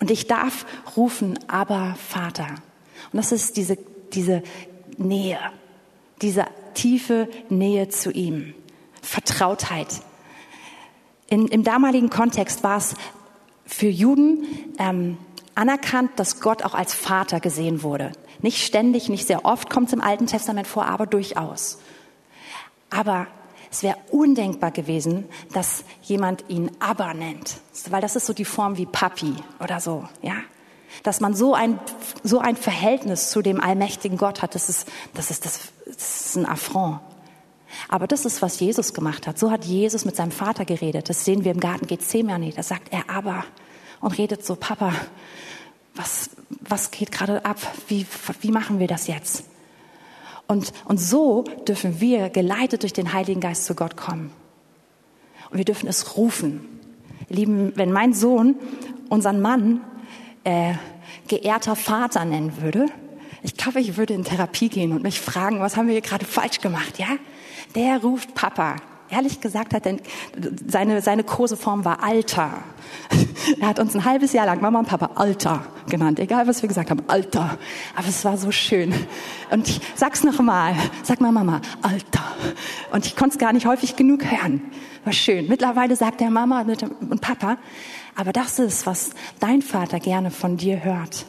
Und 0.02 0.11
ich 0.11 0.26
darf 0.26 0.66
rufen, 0.97 1.38
aber 1.47 1.94
Vater. 2.09 2.49
Und 3.12 3.18
das 3.18 3.30
ist 3.30 3.56
diese, 3.56 3.78
diese 4.12 4.42
Nähe, 4.99 5.38
diese 6.21 6.47
tiefe 6.75 7.28
Nähe 7.49 7.88
zu 7.88 8.11
ihm. 8.11 8.52
Vertrautheit. 9.00 9.87
In, 11.28 11.47
Im 11.47 11.62
damaligen 11.62 12.11
Kontext 12.11 12.64
war 12.64 12.78
es 12.78 12.97
für 13.64 13.87
Juden 13.87 14.44
ähm, 14.80 15.18
anerkannt, 15.54 16.11
dass 16.16 16.40
Gott 16.40 16.64
auch 16.64 16.75
als 16.75 16.94
Vater 16.94 17.38
gesehen 17.38 17.85
wurde. 17.85 18.11
Nicht 18.40 18.66
ständig, 18.66 19.09
nicht 19.09 19.28
sehr 19.28 19.44
oft 19.44 19.71
kommt 19.71 19.87
es 19.87 19.92
im 19.92 20.00
Alten 20.00 20.26
Testament 20.26 20.66
vor, 20.66 20.87
aber 20.87 21.06
durchaus. 21.06 21.78
Aber 22.90 23.28
es 23.73 23.83
wäre 23.83 23.97
undenkbar 24.11 24.71
gewesen, 24.71 25.25
dass 25.55 25.85
jemand 26.02 26.45
ihn 26.49 26.71
Abba 26.79 27.14
nennt, 27.14 27.57
weil 27.88 28.02
das 28.02 28.17
ist 28.17 28.26
so 28.26 28.35
die 28.35 28.45
Form 28.45 28.76
wie 28.76 28.85
Papi 28.85 29.35
oder 29.61 29.81
so, 29.81 30.07
ja. 30.21 30.35
Dass 31.05 31.21
man 31.21 31.35
so 31.35 31.55
ein, 31.55 31.81
so 32.23 32.38
ein 32.38 32.55
Verhältnis 32.55 33.31
zu 33.31 33.41
dem 33.41 33.62
allmächtigen 33.62 34.19
Gott 34.19 34.43
hat, 34.43 34.55
das 34.55 34.69
ist, 34.69 34.87
das 35.14 35.31
ist, 35.31 35.47
das, 35.47 35.61
das 35.87 36.26
ist 36.26 36.37
ein 36.37 36.45
Affront. 36.45 37.00
Aber 37.88 38.07
das 38.07 38.26
ist, 38.26 38.43
was 38.43 38.61
Jesus 38.61 38.93
gemacht 38.93 39.26
hat. 39.26 39.38
So 39.38 39.50
hat 39.50 39.64
Jesus 39.64 40.05
mit 40.05 40.17
seinem 40.17 40.33
Vater 40.33 40.67
geredet. 40.67 41.09
Das 41.09 41.25
sehen 41.25 41.45
wir 41.45 41.52
im 41.52 41.61
Garten 41.61 41.87
Gethsemane. 41.87 42.52
Da 42.52 42.62
sagt 42.62 42.93
er 42.93 43.09
aber 43.09 43.47
und 44.02 44.19
redet 44.19 44.45
so, 44.45 44.55
Papa, 44.55 44.93
was, 45.95 46.29
was 46.61 46.91
geht 46.91 47.11
gerade 47.11 47.43
ab? 47.47 47.57
Wie, 47.88 48.07
wie 48.43 48.50
machen 48.50 48.79
wir 48.79 48.87
das 48.87 49.07
jetzt? 49.07 49.45
Und, 50.46 50.72
und 50.84 50.99
so 50.99 51.44
dürfen 51.66 52.00
wir 52.00 52.28
geleitet 52.28 52.82
durch 52.82 52.92
den 52.92 53.12
Heiligen 53.12 53.40
Geist 53.40 53.64
zu 53.64 53.75
Gott 53.75 53.96
kommen. 53.96 54.30
Und 55.50 55.58
wir 55.58 55.64
dürfen 55.64 55.88
es 55.88 56.16
rufen. 56.16 56.80
Lieben, 57.28 57.72
wenn 57.76 57.92
mein 57.92 58.12
Sohn 58.12 58.56
unseren 59.08 59.40
Mann 59.40 59.80
äh, 60.44 60.75
geehrter 61.28 61.76
Vater 61.76 62.25
nennen 62.25 62.61
würde, 62.61 62.87
ich 63.42 63.56
glaube, 63.56 63.80
ich 63.80 63.96
würde 63.96 64.14
in 64.14 64.25
Therapie 64.25 64.68
gehen 64.68 64.92
und 64.92 65.02
mich 65.02 65.20
fragen, 65.20 65.61
was 65.61 65.76
haben 65.76 65.87
wir 65.87 65.94
hier 65.94 66.02
gerade 66.02 66.25
falsch 66.25 66.61
gemacht, 66.61 66.99
ja? 66.99 67.08
Der 67.75 67.99
ruft 68.00 68.34
Papa 68.34 68.76
ehrlich 69.12 69.40
gesagt 69.40 69.75
hat, 69.75 69.85
seine, 70.66 71.02
seine 71.02 71.23
Koseform 71.23 71.85
war 71.85 72.02
Alter. 72.02 72.52
Er 73.61 73.69
hat 73.69 73.81
uns 73.81 73.95
ein 73.95 74.04
halbes 74.04 74.33
Jahr 74.33 74.47
lang 74.47 74.61
Mama 74.61 74.78
und 74.78 74.88
Papa 74.88 75.11
Alter 75.16 75.64
genannt, 75.88 76.21
egal 76.21 76.47
was 76.47 76.62
wir 76.62 76.69
gesagt 76.69 76.90
haben, 76.90 77.02
Alter. 77.09 77.59
Aber 77.97 78.09
es 78.09 78.25
war 78.25 78.37
so 78.37 78.52
schön. 78.52 78.95
Und 79.50 79.69
ich 79.69 79.81
sag's 79.95 80.23
noch 80.23 80.40
mal, 80.40 80.75
sag 81.02 81.21
mal 81.21 81.33
Mama, 81.33 81.61
Alter. 81.83 82.25
Und 82.92 83.04
ich 83.04 83.16
konnte 83.16 83.35
es 83.35 83.38
gar 83.38 83.52
nicht 83.52 83.66
häufig 83.66 83.97
genug 83.97 84.25
hören. 84.25 84.62
War 85.04 85.12
schön. 85.12 85.49
Mittlerweile 85.49 85.97
sagt 85.97 86.21
er 86.21 86.31
Mama 86.31 86.61
und 86.62 87.21
Papa, 87.21 87.59
aber 88.14 88.33
das 88.33 88.59
ist, 88.59 88.87
was 88.87 89.11
dein 89.40 89.62
Vater 89.62 89.99
gerne 89.99 90.31
von 90.31 90.57
dir 90.57 90.85
hört. 90.85 91.26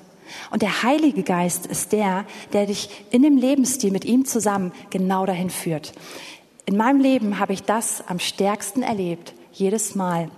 Und 0.52 0.62
der 0.62 0.84
Heilige 0.84 1.24
Geist 1.24 1.66
ist 1.66 1.92
der, 1.92 2.25
der 2.54 2.66
dich 2.66 2.90
in 3.12 3.22
dem 3.22 3.38
Lebensstil 3.38 3.92
mit 3.92 4.06
ihm 4.06 4.25
zusammen 4.25 4.72
genau 4.90 5.25
dahin 5.25 5.50
führt. 5.50 5.94
In 6.65 6.77
meinem 6.77 7.01
Leben 7.01 7.39
habe 7.39 7.53
ich 7.53 7.63
das 7.63 8.03
am 8.08 8.20
stärksten 8.20 8.84
erlebt, 8.84 9.34
jedes 9.51 9.96
Mal, 9.96 10.29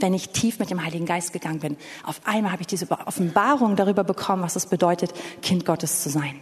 wenn 0.00 0.12
ich 0.12 0.30
tief 0.30 0.58
mit 0.58 0.70
dem 0.70 0.84
Heiligen 0.84 1.06
Geist 1.06 1.32
gegangen 1.32 1.60
bin. 1.60 1.76
Auf 2.04 2.20
einmal 2.24 2.52
habe 2.52 2.62
ich 2.62 2.66
diese 2.66 2.90
Offenbarung 2.90 3.76
darüber 3.76 4.02
bekommen, 4.02 4.42
was 4.42 4.56
es 4.56 4.66
bedeutet, 4.66 5.12
Kind 5.42 5.64
Gottes 5.64 6.02
zu 6.02 6.10
sein. 6.10 6.34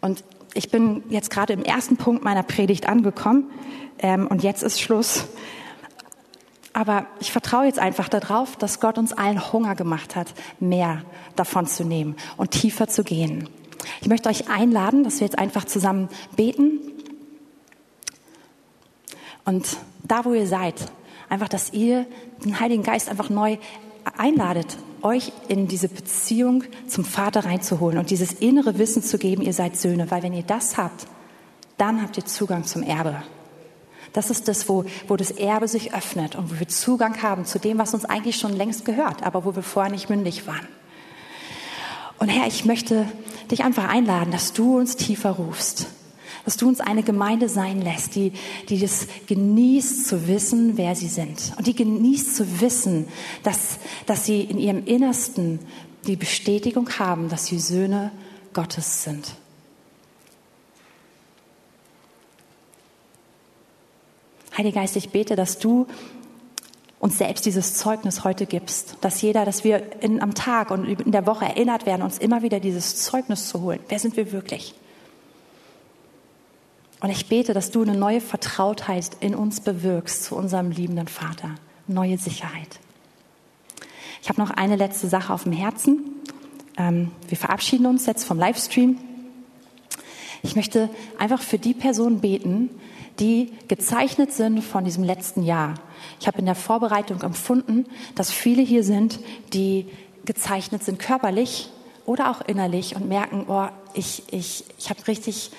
Und 0.00 0.24
ich 0.54 0.70
bin 0.70 1.02
jetzt 1.10 1.30
gerade 1.30 1.52
im 1.52 1.62
ersten 1.62 1.96
Punkt 1.96 2.24
meiner 2.24 2.42
Predigt 2.42 2.88
angekommen 2.88 3.50
ähm, 3.98 4.26
und 4.26 4.42
jetzt 4.42 4.62
ist 4.62 4.80
Schluss. 4.80 5.26
Aber 6.72 7.06
ich 7.20 7.32
vertraue 7.32 7.66
jetzt 7.66 7.78
einfach 7.78 8.08
darauf, 8.08 8.56
dass 8.56 8.80
Gott 8.80 8.98
uns 8.98 9.12
allen 9.12 9.52
Hunger 9.52 9.74
gemacht 9.74 10.16
hat, 10.16 10.32
mehr 10.60 11.02
davon 11.36 11.66
zu 11.66 11.84
nehmen 11.84 12.16
und 12.36 12.52
tiefer 12.52 12.88
zu 12.88 13.04
gehen. 13.04 13.48
Ich 14.00 14.08
möchte 14.08 14.28
euch 14.28 14.48
einladen, 14.48 15.04
dass 15.04 15.20
wir 15.20 15.26
jetzt 15.26 15.38
einfach 15.38 15.64
zusammen 15.64 16.08
beten. 16.36 16.80
Und 19.48 19.78
da, 20.04 20.26
wo 20.26 20.34
ihr 20.34 20.46
seid, 20.46 20.74
einfach, 21.30 21.48
dass 21.48 21.72
ihr 21.72 22.04
den 22.44 22.60
Heiligen 22.60 22.82
Geist 22.82 23.08
einfach 23.08 23.30
neu 23.30 23.56
einladet, 24.18 24.76
euch 25.00 25.32
in 25.48 25.68
diese 25.68 25.88
Beziehung 25.88 26.64
zum 26.86 27.02
Vater 27.02 27.46
reinzuholen 27.46 27.96
und 27.96 28.10
dieses 28.10 28.34
innere 28.34 28.76
Wissen 28.76 29.02
zu 29.02 29.16
geben, 29.16 29.40
ihr 29.40 29.54
seid 29.54 29.78
Söhne. 29.78 30.10
Weil 30.10 30.22
wenn 30.22 30.34
ihr 30.34 30.42
das 30.42 30.76
habt, 30.76 31.06
dann 31.78 32.02
habt 32.02 32.18
ihr 32.18 32.26
Zugang 32.26 32.64
zum 32.64 32.82
Erbe. 32.82 33.22
Das 34.12 34.28
ist 34.28 34.48
das, 34.48 34.68
wo, 34.68 34.84
wo 35.06 35.16
das 35.16 35.30
Erbe 35.30 35.66
sich 35.66 35.94
öffnet 35.94 36.36
und 36.36 36.50
wo 36.50 36.58
wir 36.58 36.68
Zugang 36.68 37.22
haben 37.22 37.46
zu 37.46 37.58
dem, 37.58 37.78
was 37.78 37.94
uns 37.94 38.04
eigentlich 38.04 38.36
schon 38.36 38.52
längst 38.52 38.84
gehört, 38.84 39.22
aber 39.22 39.46
wo 39.46 39.56
wir 39.56 39.62
vorher 39.62 39.90
nicht 39.90 40.10
mündig 40.10 40.46
waren. 40.46 40.68
Und 42.18 42.28
Herr, 42.28 42.46
ich 42.46 42.66
möchte 42.66 43.06
dich 43.50 43.64
einfach 43.64 43.88
einladen, 43.88 44.30
dass 44.30 44.52
du 44.52 44.76
uns 44.76 44.96
tiefer 44.96 45.30
rufst, 45.30 45.86
dass 46.48 46.56
du 46.56 46.66
uns 46.66 46.80
eine 46.80 47.02
Gemeinde 47.02 47.46
sein 47.50 47.82
lässt, 47.82 48.14
die, 48.14 48.32
die 48.70 48.80
das 48.80 49.06
genießt 49.26 50.06
zu 50.06 50.28
wissen, 50.28 50.78
wer 50.78 50.94
sie 50.94 51.08
sind 51.08 51.52
und 51.58 51.66
die 51.66 51.74
genießt 51.74 52.36
zu 52.36 52.62
wissen, 52.62 53.06
dass, 53.42 53.76
dass 54.06 54.24
sie 54.24 54.40
in 54.40 54.56
ihrem 54.56 54.86
Innersten 54.86 55.58
die 56.06 56.16
Bestätigung 56.16 56.88
haben, 56.98 57.28
dass 57.28 57.44
sie 57.44 57.58
Söhne 57.58 58.12
Gottes 58.54 59.04
sind. 59.04 59.34
Heiliger 64.56 64.80
Geist, 64.80 64.96
ich 64.96 65.10
bete, 65.10 65.36
dass 65.36 65.58
du 65.58 65.86
uns 66.98 67.18
selbst 67.18 67.44
dieses 67.44 67.74
Zeugnis 67.74 68.24
heute 68.24 68.46
gibst, 68.46 68.96
dass 69.02 69.20
jeder, 69.20 69.44
dass 69.44 69.64
wir 69.64 70.02
in, 70.02 70.22
am 70.22 70.32
Tag 70.32 70.70
und 70.70 70.86
in 70.86 71.12
der 71.12 71.26
Woche 71.26 71.44
erinnert 71.44 71.84
werden, 71.84 72.00
uns 72.00 72.16
immer 72.16 72.40
wieder 72.40 72.58
dieses 72.58 73.02
Zeugnis 73.02 73.50
zu 73.50 73.60
holen. 73.60 73.80
Wer 73.90 73.98
sind 73.98 74.16
wir 74.16 74.32
wirklich? 74.32 74.74
Und 77.00 77.10
ich 77.10 77.28
bete, 77.28 77.54
dass 77.54 77.70
du 77.70 77.82
eine 77.82 77.96
neue 77.96 78.20
Vertrautheit 78.20 79.10
in 79.20 79.34
uns 79.34 79.60
bewirkst 79.60 80.24
zu 80.24 80.36
unserem 80.36 80.70
liebenden 80.70 81.08
Vater, 81.08 81.54
neue 81.86 82.18
Sicherheit. 82.18 82.80
Ich 84.22 84.28
habe 84.28 84.40
noch 84.40 84.50
eine 84.50 84.76
letzte 84.76 85.08
Sache 85.08 85.32
auf 85.32 85.44
dem 85.44 85.52
Herzen. 85.52 86.00
Ähm, 86.76 87.12
wir 87.28 87.36
verabschieden 87.36 87.86
uns 87.86 88.06
jetzt 88.06 88.24
vom 88.24 88.38
Livestream. 88.38 88.98
Ich 90.42 90.56
möchte 90.56 90.90
einfach 91.18 91.40
für 91.40 91.58
die 91.58 91.74
Person 91.74 92.20
beten, 92.20 92.70
die 93.20 93.52
gezeichnet 93.68 94.32
sind 94.32 94.62
von 94.62 94.84
diesem 94.84 95.04
letzten 95.04 95.42
Jahr. 95.42 95.74
Ich 96.20 96.26
habe 96.26 96.38
in 96.38 96.46
der 96.46 96.54
Vorbereitung 96.54 97.22
empfunden, 97.22 97.86
dass 98.14 98.30
viele 98.30 98.62
hier 98.62 98.84
sind, 98.84 99.20
die 99.52 99.86
gezeichnet 100.24 100.84
sind 100.84 100.98
körperlich 100.98 101.70
oder 102.06 102.30
auch 102.30 102.40
innerlich 102.42 102.96
und 102.96 103.08
merken, 103.08 103.46
oh, 103.48 103.68
ich, 103.94 104.22
ich, 104.30 104.64
ich 104.78 104.90
habe 104.90 105.06
richtig 105.08 105.50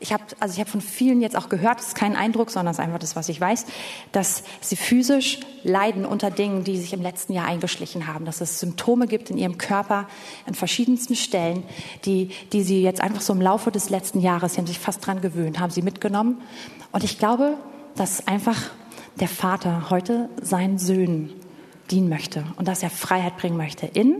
ich 0.00 0.12
habe 0.12 0.22
also 0.38 0.54
ich 0.54 0.60
habe 0.60 0.70
von 0.70 0.80
vielen 0.80 1.20
jetzt 1.20 1.36
auch 1.36 1.48
gehört, 1.48 1.78
das 1.78 1.88
ist 1.88 1.94
kein 1.94 2.14
Eindruck, 2.14 2.50
sondern 2.50 2.70
es 2.70 2.78
ist 2.78 2.84
einfach 2.84 3.00
das, 3.00 3.16
was 3.16 3.28
ich 3.28 3.40
weiß, 3.40 3.66
dass 4.12 4.44
sie 4.60 4.76
physisch 4.76 5.40
leiden 5.64 6.06
unter 6.06 6.30
Dingen, 6.30 6.62
die 6.62 6.78
sich 6.78 6.92
im 6.92 7.02
letzten 7.02 7.32
Jahr 7.32 7.46
eingeschlichen 7.46 8.06
haben, 8.06 8.24
dass 8.24 8.40
es 8.40 8.60
Symptome 8.60 9.08
gibt 9.08 9.30
in 9.30 9.38
ihrem 9.38 9.58
Körper 9.58 10.08
an 10.46 10.54
verschiedensten 10.54 11.16
Stellen, 11.16 11.64
die 12.04 12.30
die 12.52 12.62
sie 12.62 12.82
jetzt 12.82 13.00
einfach 13.00 13.20
so 13.20 13.32
im 13.32 13.40
Laufe 13.40 13.72
des 13.72 13.90
letzten 13.90 14.20
Jahres, 14.20 14.54
sie 14.54 14.58
haben 14.58 14.66
sich 14.66 14.78
fast 14.78 15.04
dran 15.04 15.20
gewöhnt, 15.20 15.58
haben 15.58 15.70
sie 15.70 15.82
mitgenommen 15.82 16.40
und 16.92 17.02
ich 17.02 17.18
glaube, 17.18 17.56
dass 17.96 18.28
einfach 18.28 18.70
der 19.18 19.28
Vater 19.28 19.90
heute 19.90 20.28
seinen 20.40 20.78
Söhnen 20.78 21.32
dienen 21.90 22.08
möchte 22.08 22.44
und 22.56 22.68
dass 22.68 22.82
er 22.82 22.90
Freiheit 22.90 23.36
bringen 23.36 23.56
möchte 23.56 23.86
in, 23.86 24.16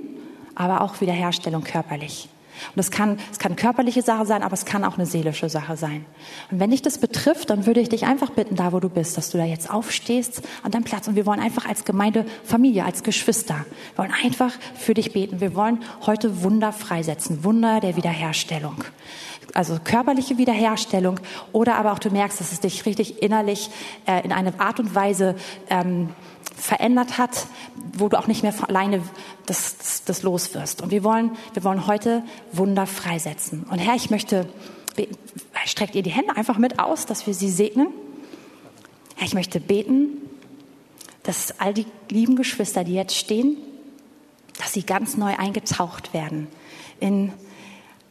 aber 0.55 0.81
auch 0.81 1.01
Wiederherstellung 1.01 1.63
körperlich. 1.63 2.29
Und 2.69 2.77
das 2.77 2.91
kann, 2.91 3.19
es 3.31 3.39
kann 3.39 3.57
körperliche 3.57 4.03
Sache 4.03 4.27
sein, 4.27 4.43
aber 4.43 4.55
es 4.55 4.65
kann 4.65 4.85
auch 4.85 4.97
eine 4.97 5.07
seelische 5.07 5.49
Sache 5.49 5.77
sein. 5.77 6.05
Und 6.51 6.61
wenn 6.61 6.71
dich 6.71 6.83
das 6.83 6.99
betrifft, 6.99 7.51
dann 7.51 7.67
würde 7.67 7.81
ich 7.81 7.89
dich 7.89 8.07
einfach 8.07 8.31
bitten, 8.31 8.57
da 8.57 8.73
wo 8.73 8.81
du 8.81 8.89
bist, 8.89 9.17
dass 9.17 9.31
du 9.31 9.39
da 9.39 9.45
jetzt 9.45 9.71
aufstehst 9.71 10.43
an 10.63 10.71
deinem 10.71 10.85
Platz. 10.85 11.09
Und 11.09 11.17
wir 11.17 11.27
wollen 11.27 11.41
einfach 11.41 11.67
als 11.67 11.85
Gemeinde, 11.85 12.25
Familie, 12.45 12.85
als 12.85 13.03
Geschwister, 13.03 13.65
wir 13.95 14.05
wollen 14.05 14.15
einfach 14.25 14.53
für 14.77 14.95
dich 14.95 15.13
beten. 15.13 15.41
Wir 15.41 15.55
wollen 15.55 15.81
heute 16.07 16.43
Wunder 16.43 16.73
freisetzen, 16.73 17.45
Wunder 17.45 17.81
der 17.81 17.97
Wiederherstellung. 17.97 18.85
Also 19.55 19.79
körperliche 19.83 20.39
Wiederherstellung 20.39 21.21
oder 21.53 21.77
aber 21.77 21.93
auch 21.93 21.99
du 21.99 22.11
merkst, 22.11 22.41
dass 22.41 22.53
es 22.53 22.61
dich 22.61 22.85
richtig 22.87 23.23
innerlich 23.23 23.71
äh, 24.07 24.23
in 24.25 24.33
eine 24.33 24.59
Art 24.61 24.79
und 24.79 24.95
Weise 24.95 25.37
ähm, 25.71 26.11
verändert 26.59 27.19
hat, 27.19 27.47
wo 27.97 28.09
du 28.09 28.19
auch 28.19 28.27
nicht 28.27 28.43
mehr 28.43 28.55
alleine 28.67 29.03
das, 29.47 29.79
das, 29.79 30.05
das 30.05 30.23
los 30.23 30.55
wirst. 30.55 30.83
Und 30.83 30.91
wir 30.91 31.05
wollen, 31.05 31.37
wir 31.55 31.65
wollen 31.65 31.87
heute 31.87 32.23
Wunder 32.53 32.87
freisetzen. 32.87 33.65
Und 33.71 33.79
Herr, 33.79 33.95
ich 33.95 34.11
möchte, 34.11 34.49
streckt 35.65 35.95
ihr 35.95 36.03
die 36.03 36.11
Hände 36.11 36.37
einfach 36.37 36.59
mit 36.59 36.79
aus, 36.79 37.07
dass 37.07 37.27
wir 37.27 37.35
sie 37.35 37.51
segnen. 37.51 37.89
Herr, 39.17 39.27
ich 39.27 39.35
möchte 39.35 39.61
beten, 39.61 40.09
dass 41.23 41.59
all 41.61 41.75
die 41.75 41.87
lieben 42.11 42.37
Geschwister, 42.37 42.85
die 42.85 42.95
jetzt 42.95 43.17
stehen, 43.17 43.57
dass 44.59 44.73
sie 44.73 44.83
ganz 44.83 45.17
neu 45.17 45.37
eingetaucht 45.37 46.13
werden 46.13 46.49
in 47.01 47.33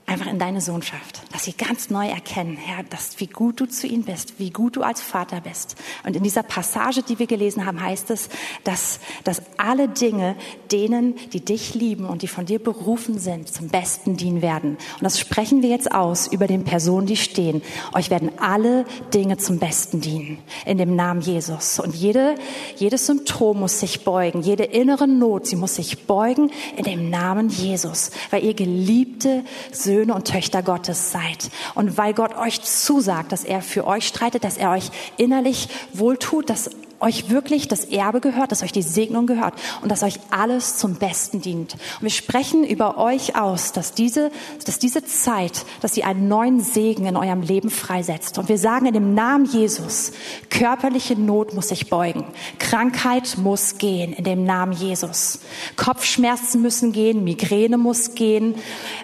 einfach 0.08 0.28
in 0.28 0.40
deine 0.40 0.62
Sohnschaft, 0.62 1.22
dass 1.34 1.44
sie 1.44 1.52
ganz 1.52 1.90
neu 1.90 2.08
erkennen, 2.08 2.56
Herr, 2.56 2.84
dass, 2.86 3.20
wie 3.20 3.28
gut 3.28 3.60
du 3.60 3.66
zu 3.66 3.88
ihnen 3.88 4.04
bist, 4.04 4.40
wie 4.40 4.52
gut 4.52 4.78
du 4.78 4.82
als 4.82 5.02
Vater 5.02 5.42
bist. 5.42 5.76
Und 6.06 6.16
in 6.16 6.24
dieser 6.24 6.44
Passage, 6.44 7.02
die 7.04 7.20
wir 7.20 7.28
gelesen 7.28 7.66
haben, 7.66 7.82
heißt 7.82 8.10
es, 8.12 8.30
dass, 8.64 9.02
dass 9.26 9.42
alle 9.58 9.90
Dinge 9.90 10.38
denen, 10.72 11.16
die 11.34 11.44
dich 11.44 11.76
lieben 11.76 12.06
und 12.06 12.22
die 12.22 12.30
von 12.30 12.46
dir 12.46 12.60
berufen 12.60 13.20
sind, 13.20 13.50
zum 13.54 13.68
Besten 13.68 14.16
dienen 14.16 14.42
werden. 14.42 14.78
Und 14.94 15.04
das 15.04 15.20
sprechen 15.20 15.62
wir 15.62 15.70
jetzt 15.70 15.92
aus 15.92 16.28
über 16.28 16.48
den 16.48 16.64
Personen, 16.64 17.06
die 17.06 17.18
stehen. 17.18 17.62
Euch 17.94 18.10
werden 18.10 18.32
alle 18.40 18.86
Dinge 19.14 19.36
zum 19.36 19.60
Besten 19.60 20.00
dienen. 20.00 20.38
In 20.66 20.78
dem 20.78 20.96
Namen 20.96 21.20
Jesus. 21.20 21.82
Und 21.82 21.94
jede, 21.94 22.36
jedes 22.78 23.08
Symptom 23.08 23.60
muss 23.60 23.82
sich 23.82 24.06
beugen. 24.06 24.42
Jede 24.42 24.64
innere 24.64 25.06
Not, 25.06 25.48
sie 25.48 25.58
muss 25.58 25.76
sich 25.76 26.06
beugen 26.06 26.50
in 26.78 26.86
dem 26.86 27.10
Namen 27.10 27.50
Jesus. 27.50 28.12
Weil 28.32 28.46
ihr 28.46 28.54
geliebte 28.54 29.44
Söhne 29.74 29.97
Söhne 29.98 30.14
und 30.14 30.28
Töchter 30.28 30.62
Gottes 30.62 31.12
seid. 31.12 31.50
Und 31.74 31.98
weil 31.98 32.14
Gott 32.14 32.38
euch 32.38 32.62
zusagt, 32.62 33.32
dass 33.32 33.44
er 33.44 33.64
für 33.64 33.88
euch 33.88 34.08
streitet, 34.08 34.44
dass 34.44 34.58
er 34.58 34.70
euch 34.70 34.92
innerlich 35.18 35.70
wohltut, 35.92 36.52
dass 36.52 36.70
euch 37.00 37.30
wirklich 37.30 37.68
das 37.68 37.86
Erbe 37.86 38.22
gehört, 38.22 38.52
dass 38.52 38.64
euch 38.64 38.72
die 38.72 38.82
Segnung 38.82 39.28
gehört 39.28 39.54
und 39.82 39.92
dass 39.92 40.04
euch 40.04 40.20
alles 40.32 40.78
zum 40.78 40.96
Besten 40.96 41.42
dient. 41.42 41.74
Und 41.74 42.04
wir 42.04 42.10
sprechen 42.10 42.64
über 42.64 42.98
euch 42.98 43.36
aus, 43.36 43.72
dass 43.72 43.94
diese, 43.94 44.32
dass 44.66 44.80
diese 44.80 45.04
Zeit, 45.06 45.66
dass 45.82 45.94
sie 45.94 46.04
einen 46.04 46.28
neuen 46.28 46.62
Segen 46.62 47.06
in 47.06 47.16
eurem 47.16 47.42
Leben 47.42 47.70
freisetzt. 47.70 48.38
Und 48.38 48.50
wir 48.50 48.58
sagen 48.58 48.88
in 48.88 48.94
dem 48.94 49.14
Namen 49.14 49.46
Jesus, 49.46 50.12
körperliche 50.50 51.16
Not 51.16 51.54
muss 51.54 51.70
sich 51.70 51.90
beugen. 51.90 52.26
Krankheit 52.58 53.38
muss 53.38 53.78
gehen 53.78 54.14
in 54.14 54.24
dem 54.24 54.44
Namen 54.44 54.74
Jesus. 54.74 55.40
Kopfschmerzen 55.76 56.62
müssen 56.62 56.92
gehen, 56.92 57.24
Migräne 57.24 57.78
muss 57.78 58.16
gehen, 58.16 58.56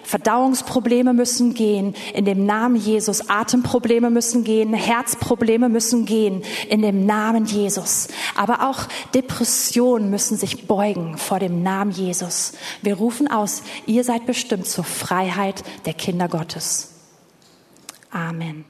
Verdauungsprobleme 0.02 1.12
müssen 1.12 1.54
gehen 1.54 1.94
in 2.12 2.24
dem 2.24 2.44
Namen 2.44 2.76
Jesus. 2.76 3.28
Atemprobleme 3.28 4.10
müssen 4.10 4.42
gehen, 4.42 4.74
Herzprobleme 4.74 5.68
müssen 5.68 6.06
gehen 6.06 6.42
in 6.68 6.82
dem 6.82 7.06
Namen 7.06 7.44
Jesus. 7.44 7.83
Jesus. 7.84 8.08
Aber 8.34 8.68
auch 8.68 8.86
Depressionen 9.14 10.10
müssen 10.10 10.36
sich 10.36 10.66
beugen 10.66 11.18
vor 11.18 11.38
dem 11.38 11.62
Namen 11.62 11.90
Jesus. 11.90 12.52
Wir 12.82 12.94
rufen 12.94 13.30
aus, 13.30 13.62
ihr 13.86 14.04
seid 14.04 14.26
bestimmt 14.26 14.66
zur 14.66 14.84
Freiheit 14.84 15.62
der 15.86 15.94
Kinder 15.94 16.28
Gottes. 16.28 16.90
Amen. 18.10 18.64